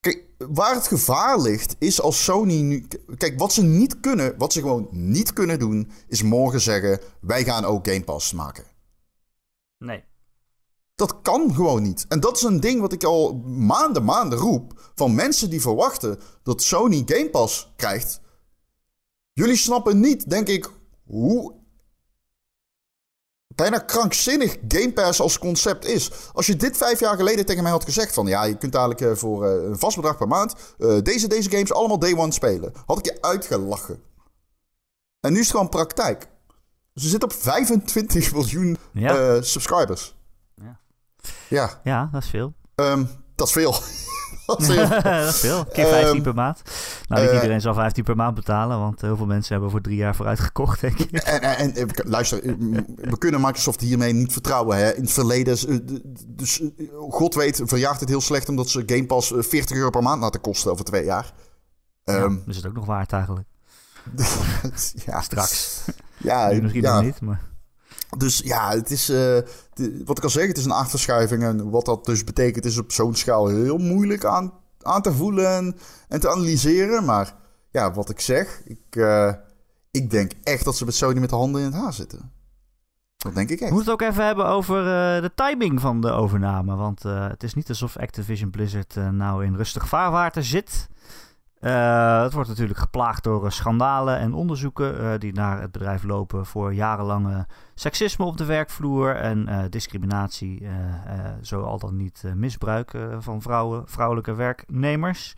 [0.00, 2.86] Kijk, waar het gevaar ligt, is als Sony nu.
[3.16, 7.44] Kijk, wat ze niet kunnen, wat ze gewoon niet kunnen doen, is morgen zeggen: wij
[7.44, 8.64] gaan ook Game Pass maken.
[9.78, 10.04] Nee.
[10.94, 12.04] Dat kan gewoon niet.
[12.08, 14.90] En dat is een ding wat ik al maanden, maanden roep.
[14.94, 18.20] Van mensen die verwachten dat Sony Game Pass krijgt.
[19.32, 20.70] Jullie snappen niet, denk ik,
[21.04, 21.62] hoe
[23.54, 26.10] bijna krankzinnig Game Pass als concept is.
[26.32, 28.26] Als je dit vijf jaar geleden tegen mij had gezegd van...
[28.26, 30.54] ja, je kunt dadelijk eh, voor eh, een vast bedrag per maand...
[30.78, 32.72] Eh, deze, deze games allemaal day one spelen.
[32.86, 34.02] Had ik je uitgelachen.
[35.20, 36.28] En nu is het gewoon praktijk.
[36.94, 38.76] Ze zitten op 25 miljoen
[39.40, 40.16] subscribers.
[41.52, 41.80] Ja.
[41.84, 42.54] Ja, dat is veel.
[42.74, 43.72] Um, dat is veel.
[44.46, 44.88] dat is veel.
[45.02, 45.64] dat is veel.
[45.64, 46.62] Keer 15 um, per maand.
[47.08, 49.80] Nou, niet uh, iedereen zal 15 per maand betalen, want heel veel mensen hebben voor
[49.80, 51.10] drie jaar vooruit gekocht, denk ik.
[51.10, 52.42] En, en, en luister,
[52.96, 54.76] we kunnen Microsoft hiermee niet vertrouwen.
[54.76, 54.94] Hè?
[54.94, 55.58] In het verleden,
[56.26, 56.62] dus
[57.10, 60.40] God weet, verjaagt het heel slecht omdat ze Game Pass 40 euro per maand laten
[60.40, 61.32] kosten over twee jaar.
[62.04, 63.48] Um, is het ook nog waard eigenlijk?
[65.06, 65.20] ja.
[65.20, 65.84] Straks.
[66.16, 66.94] Ja, misschien ja.
[66.94, 67.50] nog niet, maar...
[68.18, 69.38] Dus ja, het is, uh,
[70.04, 71.42] wat ik al zeg, het is een aardverschuiving.
[71.42, 75.76] En wat dat dus betekent, is op zo'n schaal heel moeilijk aan, aan te voelen
[76.08, 77.04] en, te analyseren.
[77.04, 77.34] Maar
[77.70, 79.32] ja, wat ik zeg, ik, uh,
[79.90, 82.32] ik denk echt dat ze met Sony met de handen in het haar zitten.
[83.16, 83.68] Dat denk ik echt.
[83.68, 86.76] We moeten het ook even hebben over uh, de timing van de overname.
[86.76, 90.88] Want het is niet alsof Activision Blizzard nou in rustig vaarwater zit.
[91.70, 97.46] Het wordt natuurlijk geplaagd door schandalen en onderzoeken die naar het bedrijf lopen voor jarenlange
[97.74, 100.66] seksisme op de werkvloer en discriminatie,
[101.40, 105.34] zo al dan niet misbruik van vrouwen, vrouwelijke werknemers.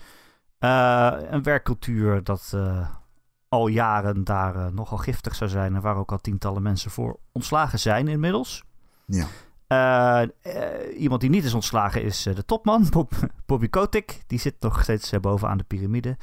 [0.59, 2.57] een werkcultuur dat
[3.49, 5.75] al jaren daar nogal giftig zou zijn.
[5.75, 8.65] En waar ook al tientallen mensen voor ontslagen zijn inmiddels.
[9.07, 9.27] Ja.
[9.69, 10.23] Uh,
[10.97, 13.13] iemand die niet is ontslagen is de topman, Bob,
[13.47, 14.23] Bobby Kotick.
[14.27, 16.17] Die zit nog steeds bovenaan de piramide.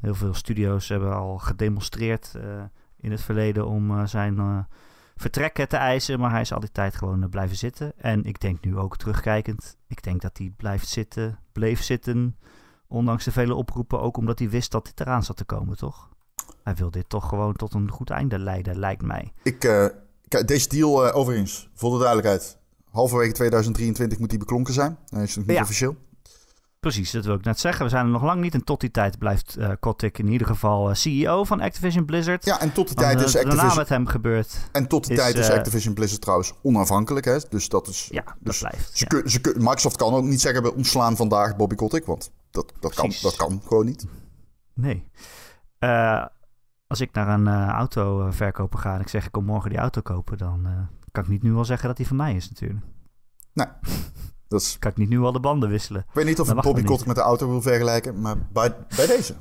[0.00, 2.34] heel veel studio's hebben al gedemonstreerd
[2.96, 4.66] in het verleden om zijn
[5.16, 6.20] vertrekken te eisen.
[6.20, 7.92] Maar hij is al die tijd gewoon blijven zitten.
[7.96, 12.36] En ik denk nu ook terugkijkend, ik denk dat hij blijft zitten, bleef zitten
[12.90, 16.08] Ondanks de vele oproepen, ook omdat hij wist dat dit eraan zat te komen, toch?
[16.62, 19.32] Hij wil dit toch gewoon tot een goed einde leiden, lijkt mij.
[19.42, 19.64] Ik,
[20.34, 22.58] uh, deze deal, uh, overigens, voor de duidelijkheid.
[22.90, 24.98] Halverwege 2023 moet die beklonken zijn.
[25.08, 25.96] Hij is nog niet officieel.
[26.80, 27.84] Precies, dat wil ik net zeggen.
[27.84, 28.54] We zijn er nog lang niet.
[28.54, 32.44] En tot die tijd blijft uh, Kotick in ieder geval CEO van Activision Blizzard.
[32.44, 33.56] Ja, en tot die tijd is Activision...
[33.56, 34.56] Daarna met hem gebeurd.
[34.72, 37.24] En tot die tijd is Activision Blizzard trouwens onafhankelijk.
[37.24, 37.38] Hè?
[37.48, 38.08] Dus dat is...
[38.10, 38.98] Ja, dat dus blijft.
[38.98, 42.06] Ze kun, ze Microsoft kan ook niet zeggen, we ontslaan vandaag Bobby Kotick.
[42.06, 44.06] Want dat, dat, kan, dat kan gewoon niet.
[44.74, 45.04] Nee.
[45.80, 46.24] Uh,
[46.90, 50.00] als ik naar een uh, autoverkoper ga en ik zeg ik kom morgen die auto
[50.00, 50.72] kopen, dan uh,
[51.12, 52.84] kan ik niet nu al zeggen dat die van mij is natuurlijk.
[53.52, 53.66] Nee.
[54.48, 54.78] Dat is...
[54.78, 56.00] Kan ik niet nu al de banden wisselen.
[56.08, 59.06] Ik weet niet of ik Bobby Kotick met de auto wil vergelijken, maar bij, bij
[59.06, 59.34] deze.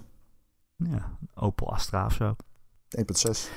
[0.76, 2.36] Ja, Opel Astra of zo.
[2.98, 3.50] 1.6.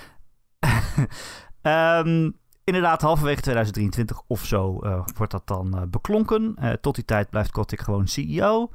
[1.62, 6.56] um, inderdaad, halverwege 2023 of zo uh, wordt dat dan uh, beklonken.
[6.60, 8.70] Uh, tot die tijd blijft Kotick gewoon CEO.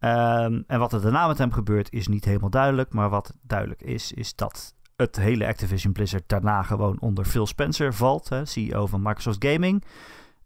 [0.00, 2.92] Um, en wat er daarna met hem gebeurt is niet helemaal duidelijk.
[2.92, 7.94] Maar wat duidelijk is, is dat het hele Activision Blizzard daarna gewoon onder Phil Spencer
[7.94, 8.28] valt.
[8.28, 9.84] Hè, CEO van Microsoft Gaming.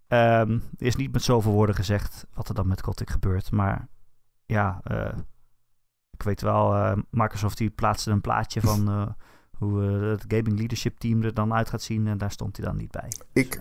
[0.07, 3.51] Er is niet met zoveel woorden gezegd wat er dan met Kotick gebeurt.
[3.51, 3.88] Maar
[4.47, 5.19] ja, uh,
[6.11, 9.07] ik weet wel, uh, Microsoft die plaatste een plaatje van uh,
[9.59, 12.07] hoe het gaming leadership team er dan uit gaat zien.
[12.07, 13.09] En daar stond hij dan niet bij.
[13.33, 13.61] Ik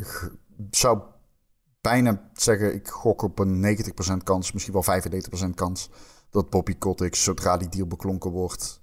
[0.70, 1.02] zou
[1.84, 3.78] bijna zeggen, ik gok op een
[4.20, 5.02] 90% kans, misschien wel
[5.48, 5.90] 95% kans,
[6.30, 8.82] dat Bobby Kotick, zodra die deal beklonken wordt,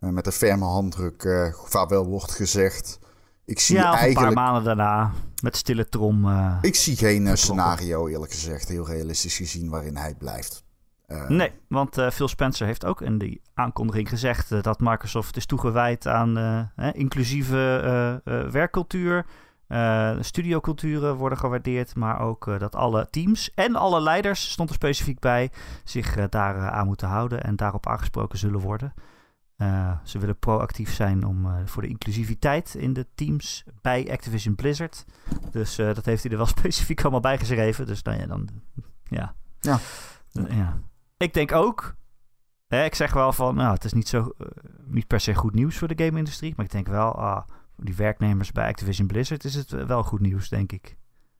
[0.00, 2.98] uh, met een ferme handdruk uh, vaarwel wordt gezegd.
[3.44, 4.28] Ik zie ja, eigenlijk...
[4.28, 6.24] een paar maanden daarna, met stille trom.
[6.24, 10.64] Uh, ik zie geen scenario, eerlijk gezegd, heel realistisch gezien, waarin hij blijft.
[11.28, 16.70] nee, want Phil Spencer heeft ook in die aankondiging gezegd dat Microsoft is toegewijd aan
[16.92, 19.26] inclusieve werkcultuur
[19.68, 24.74] uh, studioculturen worden gewaardeerd, maar ook uh, dat alle teams en alle leiders, stond er
[24.74, 25.50] specifiek bij,
[25.84, 28.94] zich uh, daar aan moeten houden en daarop aangesproken zullen worden.
[30.04, 35.04] ze willen proactief zijn om, voor de inclusiviteit in de teams bij Activision Blizzard.
[35.50, 37.86] Dus dat heeft hij er wel specifiek allemaal bij geschreven.
[37.86, 38.48] Dus nou ja, dan,
[39.04, 39.34] ja.
[39.60, 39.78] Ja.
[40.48, 40.78] ja.
[41.16, 41.96] Ik denk ook,
[42.66, 44.32] hè, ik zeg wel van, nou, het is niet, zo,
[44.84, 47.44] niet per se goed nieuws voor de game-industrie, maar ik denk wel,
[47.76, 50.96] die werknemers bij Activision Blizzard is het wel goed nieuws, denk ik.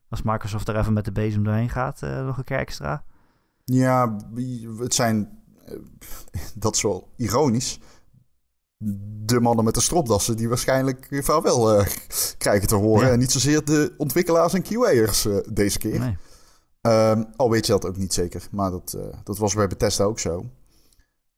[0.08, 3.04] Als Microsoft er even met de bezem doorheen gaat, uh, nog een keer extra.
[3.64, 4.16] Ja,
[4.78, 5.74] het zijn, uh,
[6.54, 7.80] dat is wel ironisch,
[9.24, 11.86] de mannen met de stropdassen die waarschijnlijk vaarwel uh,
[12.38, 13.10] krijgen te horen.
[13.10, 15.98] En niet zozeer de ontwikkelaars en QA'ers deze keer.
[15.98, 16.16] Nee.
[16.80, 20.18] Um, al weet je dat ook niet zeker, maar dat, dat was bij Bethesda ook
[20.18, 20.50] zo.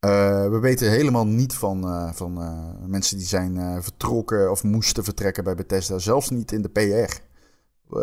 [0.01, 5.05] Uh, we weten helemaal niet van, uh, van uh, mensen die zijn vertrokken of moesten
[5.05, 5.99] vertrekken bij Bethesda.
[5.99, 7.21] Zelfs niet in de PR.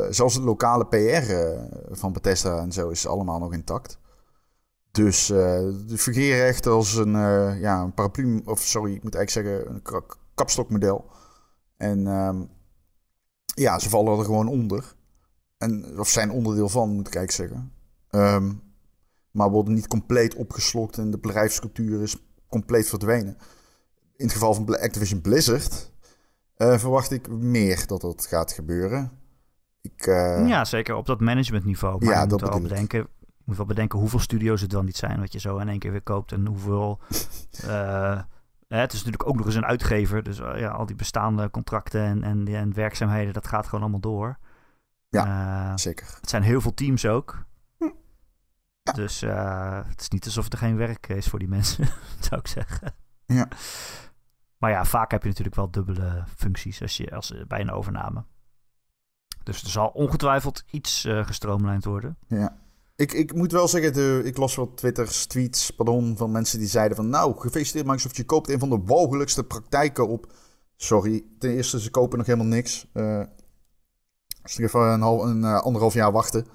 [0.10, 1.34] zelfs het lokale PR
[1.95, 3.97] van Bethesda en zo is allemaal nog intact.
[4.91, 7.12] Dus de fungeren als een,
[7.60, 10.03] ja, een paraplu, of sorry, ik moet eigenlijk zeggen, een
[10.34, 11.06] kapstokmodel.
[11.77, 12.49] En um,
[13.56, 14.95] ja, ze vallen er gewoon onder.
[15.58, 17.73] En, of zijn onderdeel van, moet ik eigenlijk zeggen.
[18.10, 18.62] Um,
[19.33, 22.17] maar worden niet compleet opgeslokt en de bedrijfscultuur is
[22.47, 23.37] compleet verdwenen.
[24.15, 25.91] In het geval van Activision Blizzard
[26.57, 29.11] uh, verwacht ik meer dat dat gaat gebeuren.
[29.81, 30.47] Ik, uh...
[30.47, 32.05] Ja, zeker op dat managementniveau.
[32.05, 33.07] Maar ja, je moet wel bedenken,
[33.45, 35.91] moet wel bedenken hoeveel studio's het dan niet zijn wat je zo in één keer
[35.91, 36.99] weer koopt en hoeveel.
[37.65, 38.21] uh,
[38.67, 42.23] het is natuurlijk ook nog eens een uitgever, dus ja, al die bestaande contracten en,
[42.23, 44.37] en, en werkzaamheden, dat gaat gewoon allemaal door.
[45.09, 46.07] Ja, zeker.
[46.19, 47.45] Het zijn heel veel teams ook.
[48.83, 51.87] Dus uh, het is niet alsof er geen werk is voor die mensen,
[52.29, 52.95] zou ik zeggen.
[53.25, 53.47] Ja.
[54.57, 58.23] Maar ja, vaak heb je natuurlijk wel dubbele functies als je, als, bij een overname.
[59.43, 62.17] Dus er zal ongetwijfeld iets uh, gestroomlijnd worden.
[62.27, 62.61] Ja.
[62.95, 66.67] Ik, ik moet wel zeggen, de, ik las wat Twitter's, tweets, pardon, van mensen die
[66.67, 67.09] zeiden van...
[67.09, 70.33] Nou, gefeliciteerd Microsoft, je koopt een van de walgelijkste praktijken op.
[70.75, 72.87] Sorry, ten eerste, ze kopen nog helemaal niks.
[72.93, 73.23] Uh,
[74.41, 76.47] dus even een, half, een uh, anderhalf jaar wachten.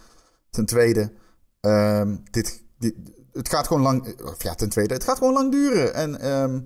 [0.50, 1.12] Ten tweede,
[1.61, 2.94] Um, dit, dit,
[3.33, 4.21] het gaat gewoon lang...
[4.23, 5.94] Of ja, ten tweede, het gaat gewoon lang duren.
[5.94, 6.61] En ehm,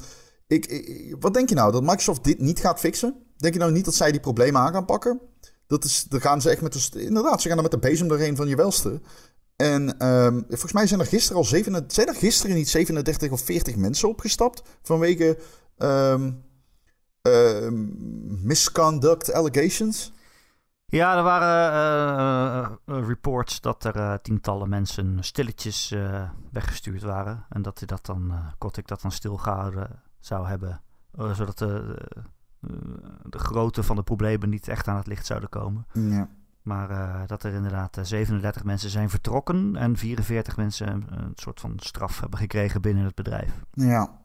[0.47, 1.73] ik, wat denk je nou?
[1.73, 3.15] Dat Microsoft dit niet gaat fixen?
[3.37, 5.21] Denk je nou niet dat zij die problemen aan gaan pakken?
[5.67, 7.05] Dat is, dan gaan ze echt met de...
[7.05, 9.01] Inderdaad, ze gaan er met de bezem doorheen van je welste.
[9.57, 13.41] En ehm, volgens mij zijn er gisteren al 37, zijn er gisteren niet 37 of
[13.41, 15.39] 40 mensen opgestapt vanwege
[18.43, 20.13] misconduct allegations.
[20.93, 25.95] Ja, er waren uh, reports dat er tientallen mensen stilletjes
[26.51, 27.45] weggestuurd waren.
[27.49, 30.81] En dat hij dat dan, Kotick dat dan stilgehouden zou hebben.
[31.33, 31.97] zodat de,
[33.23, 35.87] de grootte van de problemen niet echt aan het licht zouden komen.
[35.93, 36.29] Ja.
[36.63, 41.73] Maar dat er inderdaad 37 eh, mensen zijn vertrokken en 44 mensen een, soort van
[41.77, 43.65] straf hebben gekregen binnen het bedrijf.
[43.73, 44.21] Ja.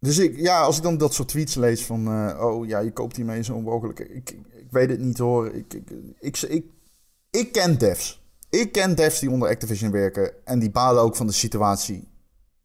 [0.00, 2.92] Dus ik, ja, als ik dan dat soort tweets lees van, uh, oh ja, je
[2.92, 3.98] koopt hiermee zo onmogelijk.
[3.98, 5.54] Ik, ik, ik, weet het niet hoor.
[5.54, 6.64] Ik, ik, ik, ik,
[7.30, 8.24] ik ken devs.
[8.50, 12.08] Ik ken devs die onder Activision werken en die balen ook van de situatie.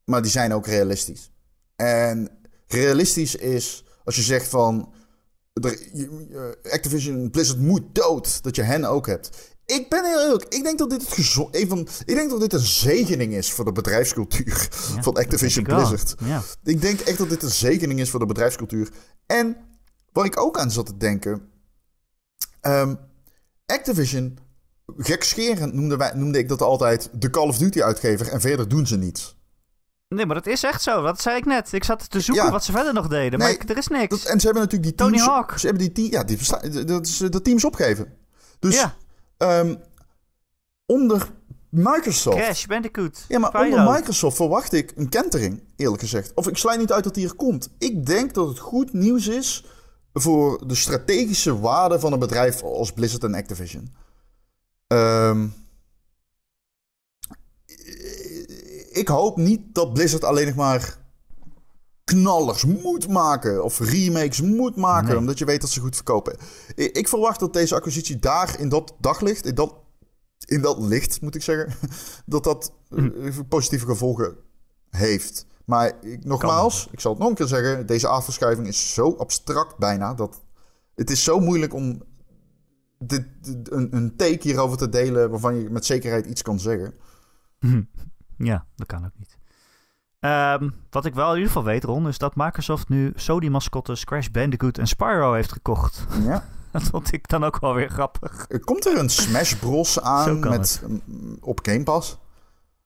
[0.05, 1.31] Maar die zijn ook realistisch.
[1.75, 2.29] En
[2.67, 4.93] realistisch is als je zegt van
[6.71, 8.43] Activision Blizzard moet dood.
[8.43, 9.55] Dat je hen ook hebt.
[9.71, 10.43] Ik ben heel eerlijk.
[10.43, 13.65] Ik denk dat dit, het een van, ik denk dat dit een zegening is voor
[13.65, 14.67] de bedrijfscultuur
[15.01, 16.15] van Activision Blizzard.
[16.23, 16.41] Ja.
[16.63, 18.89] Ik denk echt dat dit een zegening is voor de bedrijfscultuur.
[19.25, 19.57] En
[20.11, 21.49] waar ik ook aan zat te denken.
[22.61, 22.99] Um,
[23.65, 24.37] Activision,
[24.97, 28.27] gekscherend noemde, wij, noemde ik dat altijd de Call of Duty uitgever.
[28.27, 29.39] En verder doen ze niets.
[30.07, 31.01] Nee, maar dat is echt zo.
[31.01, 31.73] Dat zei ik net.
[31.73, 34.25] Ik zat te zoeken wat ze verder nog deden, maar er is niks.
[34.25, 35.17] en ze hebben natuurlijk die teams...
[35.17, 35.57] Tony Hawk.
[35.57, 38.13] Ze hebben die, ja, die, dat is, de teams opgegeven.
[38.59, 38.95] Dus ja.
[39.41, 39.77] Um,
[40.85, 41.31] onder
[41.69, 42.37] Microsoft...
[42.37, 46.33] Crash, Bandicoot, Ja, maar onder Microsoft verwacht ik een kentering, eerlijk gezegd.
[46.33, 47.69] Of ik sluit niet uit dat die er komt.
[47.77, 49.65] Ik denk dat het goed nieuws is
[50.13, 53.95] voor de strategische waarde van een bedrijf als Blizzard en Activision.
[54.87, 55.53] Um,
[58.91, 60.97] ik hoop niet dat Blizzard alleen nog maar
[62.13, 63.63] knallers moet maken.
[63.63, 65.17] Of remakes moet maken.
[65.17, 66.37] Omdat je weet dat ze goed verkopen.
[66.75, 69.75] Ik, verwacht dat deze acquisitie daar in dat daglicht, in dat,
[70.45, 71.89] in dat licht moet ik zeggen,
[72.25, 73.43] dat dat hm.
[73.47, 74.35] positieve gevolgen
[74.89, 75.45] heeft.
[75.65, 79.77] Maar ik, nogmaals, ik zal het nog een keer zeggen, deze afverschuiving is zo abstract
[79.77, 80.41] bijna dat
[80.95, 82.03] het is zo moeilijk om
[82.99, 83.25] dit,
[83.63, 86.93] een, een take hierover te delen waarvan je met zekerheid iets kan zeggen.
[87.59, 87.83] Hm.
[88.37, 89.37] Ja, dat kan ook niet.
[90.21, 94.27] Ehm, wat ik wel in ieder geval weet, Ron, is dat Microsoft nu Sony-mascottes Crash
[94.27, 96.05] Bandicoot en Spyro heeft gekocht.
[96.23, 96.45] Ja.
[96.71, 98.47] dat vond ik dan ook wel weer grappig.
[98.63, 100.81] Komt er een Smash Bros aan met,
[101.39, 102.17] op Game Pass?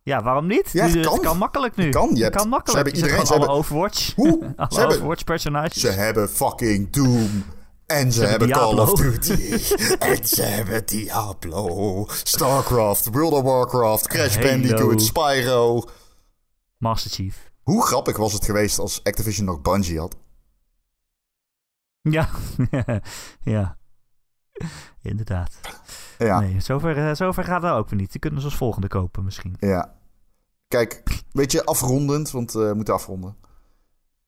[0.03, 0.69] Ja, waarom niet?
[0.71, 1.19] Ja, het, kan.
[1.19, 1.89] kan makkelijk nu.
[1.89, 2.69] Kan, je kan makkelijk.
[2.69, 3.25] Ze hebben iedereen.
[3.25, 4.15] Ze hebben Overwatch.
[4.15, 4.53] Hoe?
[4.55, 5.81] alle Overwatch-personages.
[5.81, 7.43] Ze hebben fucking Doom.
[7.85, 9.51] En ze, hebben Call of Duty.
[9.99, 12.05] en ze hebben Diablo.
[12.23, 15.83] StarCraft, World of Warcraft, Crash Bandicoot, Spyro.
[16.77, 17.51] Master Chief.
[17.63, 20.15] Hoe grappig was het geweest als Activision nog Bungie had?
[22.01, 22.29] Ja,
[23.41, 23.77] ja.
[25.01, 25.59] Inderdaad.
[26.17, 26.39] Ja.
[26.39, 28.11] Nee, zover, eh, zover gaat dat ook weer niet.
[28.11, 29.55] Die kunnen ze als volgende kopen misschien.
[29.59, 29.95] Ja.
[30.67, 33.37] Kijk, weet je, afrondend, want we moeten afronden.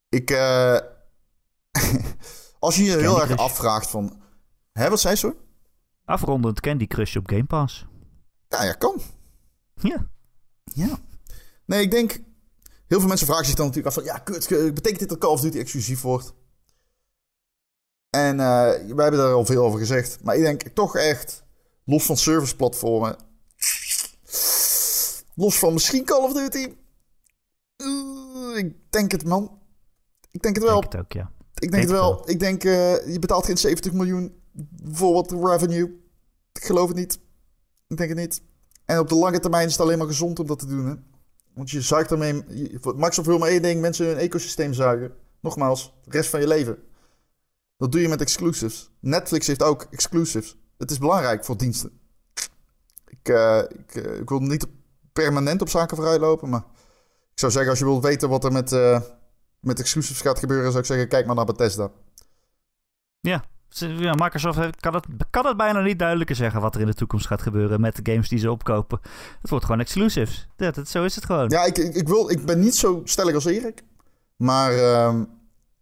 [0.09, 0.77] Ik, uh,
[2.59, 4.21] Als je je heel erg afvraagt van...
[4.71, 5.35] Hé, wat zei ze?
[6.05, 7.85] Afrondend Candy Crush op Game Pass.
[8.47, 9.01] Ja, ja, kan.
[9.73, 10.07] Ja.
[10.63, 10.97] Ja.
[11.65, 12.19] Nee, ik denk...
[12.87, 14.13] Heel veel mensen vragen zich dan natuurlijk af van...
[14.13, 16.33] Ja, kut, betekent dit dat Call of Duty exclusief wordt?
[18.09, 18.39] En uh,
[18.95, 20.23] wij hebben daar al veel over gezegd.
[20.23, 21.43] Maar ik denk toch echt...
[21.85, 23.15] Los van serviceplatformen...
[25.35, 26.75] Los van misschien Call of Duty...
[27.77, 29.61] Uh, ik denk het, man.
[30.31, 30.81] Ik denk het wel.
[30.81, 31.31] Ik denk het ook, ja.
[31.59, 32.29] Ik denk het wel.
[32.29, 34.41] Ik denk, uh, je betaalt geen 70 miljoen
[34.83, 36.05] voor wat revenue.
[36.53, 37.19] Ik geloof het niet.
[37.87, 38.41] Ik denk het niet.
[38.85, 40.85] En op de lange termijn is het alleen maar gezond om dat te doen.
[40.85, 40.93] Hè?
[41.57, 42.33] Want je zuigt ermee...
[42.81, 45.15] Microsoft wil maar één ding, mensen hun ecosysteem zuigen.
[45.39, 46.77] Nogmaals, de rest van je leven.
[47.77, 48.91] Dat doe je met exclusives.
[48.99, 50.57] Netflix heeft ook exclusives.
[50.77, 51.99] Het is belangrijk voor diensten.
[53.07, 54.67] Ik, uh, ik, uh, ik wil niet
[55.13, 56.63] permanent op zaken vooruit lopen, maar...
[57.31, 58.71] Ik zou zeggen, als je wilt weten wat er met
[59.59, 61.91] met exclusives gaat gebeuren, zou ik zeggen, kijk maar naar Bethesda.
[63.19, 66.93] Ja, ja, Microsoft kan het, kan het bijna niet duidelijker zeggen wat er in de
[66.93, 68.99] toekomst gaat gebeuren met de games die ze opkopen.
[69.41, 70.47] Het wordt gewoon exclusives.
[70.57, 71.49] Ja, dat, zo is het gewoon.
[71.49, 73.83] Ja, ik, ik, wil, ik ben niet zo stellig als Erik.
[74.35, 75.21] Maar uh,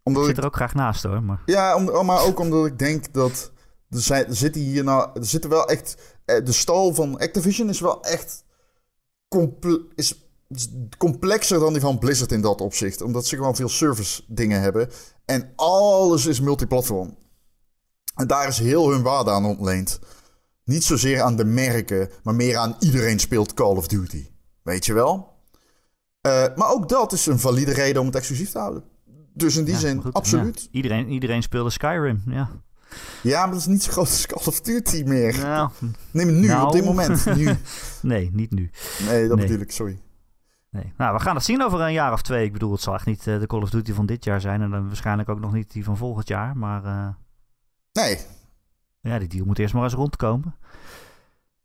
[0.03, 1.23] omdat ik zit er ook graag naast hoor.
[1.23, 1.41] Maar...
[1.45, 3.51] Ja, om, maar ook omdat ik denk dat
[3.89, 7.69] er, zijn, er zitten hier nou, er zitten wel echt, eh, de stal van Activision
[7.69, 8.43] is wel echt
[9.95, 10.25] is
[10.97, 13.01] complexer dan die van Blizzard in dat opzicht.
[13.01, 14.89] Omdat ze gewoon veel service dingen hebben.
[15.25, 17.17] En alles is multiplatform.
[18.15, 19.99] En daar is heel hun waarde aan ontleend.
[20.63, 24.27] Niet zozeer aan de merken, maar meer aan iedereen speelt Call of Duty.
[24.63, 25.33] Weet je wel?
[26.55, 28.83] maar ook dat is een valide reden om het exclusief te houden.
[29.33, 30.67] Dus in die zin, absoluut.
[30.71, 32.49] Iedereen, iedereen speelde Skyrim, ja.
[33.21, 35.37] Ja, maar dat is niet zo groot als Call of Duty meer.
[35.39, 35.69] Nou,
[36.11, 36.95] Neem nu, op dit nou.
[36.95, 37.25] moment.
[37.35, 37.55] Nu.
[38.01, 38.71] nee, niet nu.
[39.07, 39.99] Nee, dat bedoel ik, sorry.
[40.69, 40.93] Nee.
[40.97, 42.45] Nou, we gaan het zien over een jaar of twee.
[42.45, 44.61] Ik bedoel, het zal echt niet uh, de Call of Duty van dit jaar zijn.
[44.61, 46.57] En dan waarschijnlijk ook nog niet die van volgend jaar.
[46.57, 46.85] Maar.
[46.85, 47.07] Uh,
[47.95, 48.19] nee.
[49.01, 50.55] Ja, die deal moet eerst maar eens rondkomen.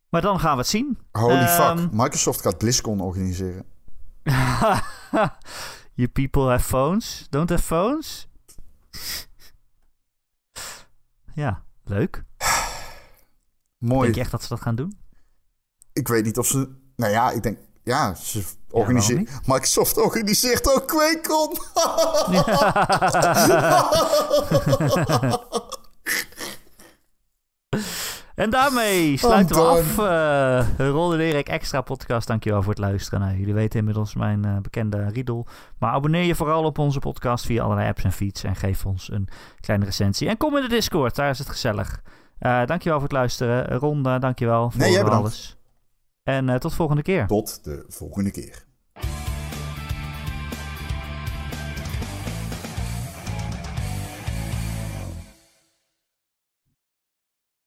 [0.08, 0.98] Maar dan gaan we het zien.
[1.12, 1.60] Holy fuck.
[1.60, 3.64] Ehm, Microsoft gaat BlizzCon organiseren.
[5.94, 7.26] you people have phones?
[7.30, 8.28] Don't have phones?
[11.34, 12.24] ja, leuk.
[13.78, 14.02] Mooi.
[14.02, 14.98] Denk je echt dat ze dat gaan doen?
[15.92, 16.68] Ik weet niet of ze...
[16.96, 17.58] Nou ja, ik denk...
[17.82, 19.28] Ja, ze organiseren...
[19.46, 21.58] Microsoft organiseert ook QuakeCon.
[28.34, 29.98] En daarmee sluiten we af.
[29.98, 32.26] Uh, Ron en Erik Extra podcast.
[32.26, 33.20] Dankjewel voor het luisteren.
[33.20, 35.46] Nou, jullie weten inmiddels mijn uh, bekende riedel.
[35.78, 38.42] Maar abonneer je vooral op onze podcast via allerlei apps en feeds.
[38.44, 39.28] En geef ons een
[39.60, 40.28] kleine recensie.
[40.28, 42.02] En kom in de Discord, daar is het gezellig.
[42.40, 43.78] Uh, dankjewel voor het luisteren.
[43.78, 45.56] Ron, dankjewel voor nee, jij alles.
[46.22, 47.26] En tot volgende keer.
[47.26, 48.68] Tot de volgende keer.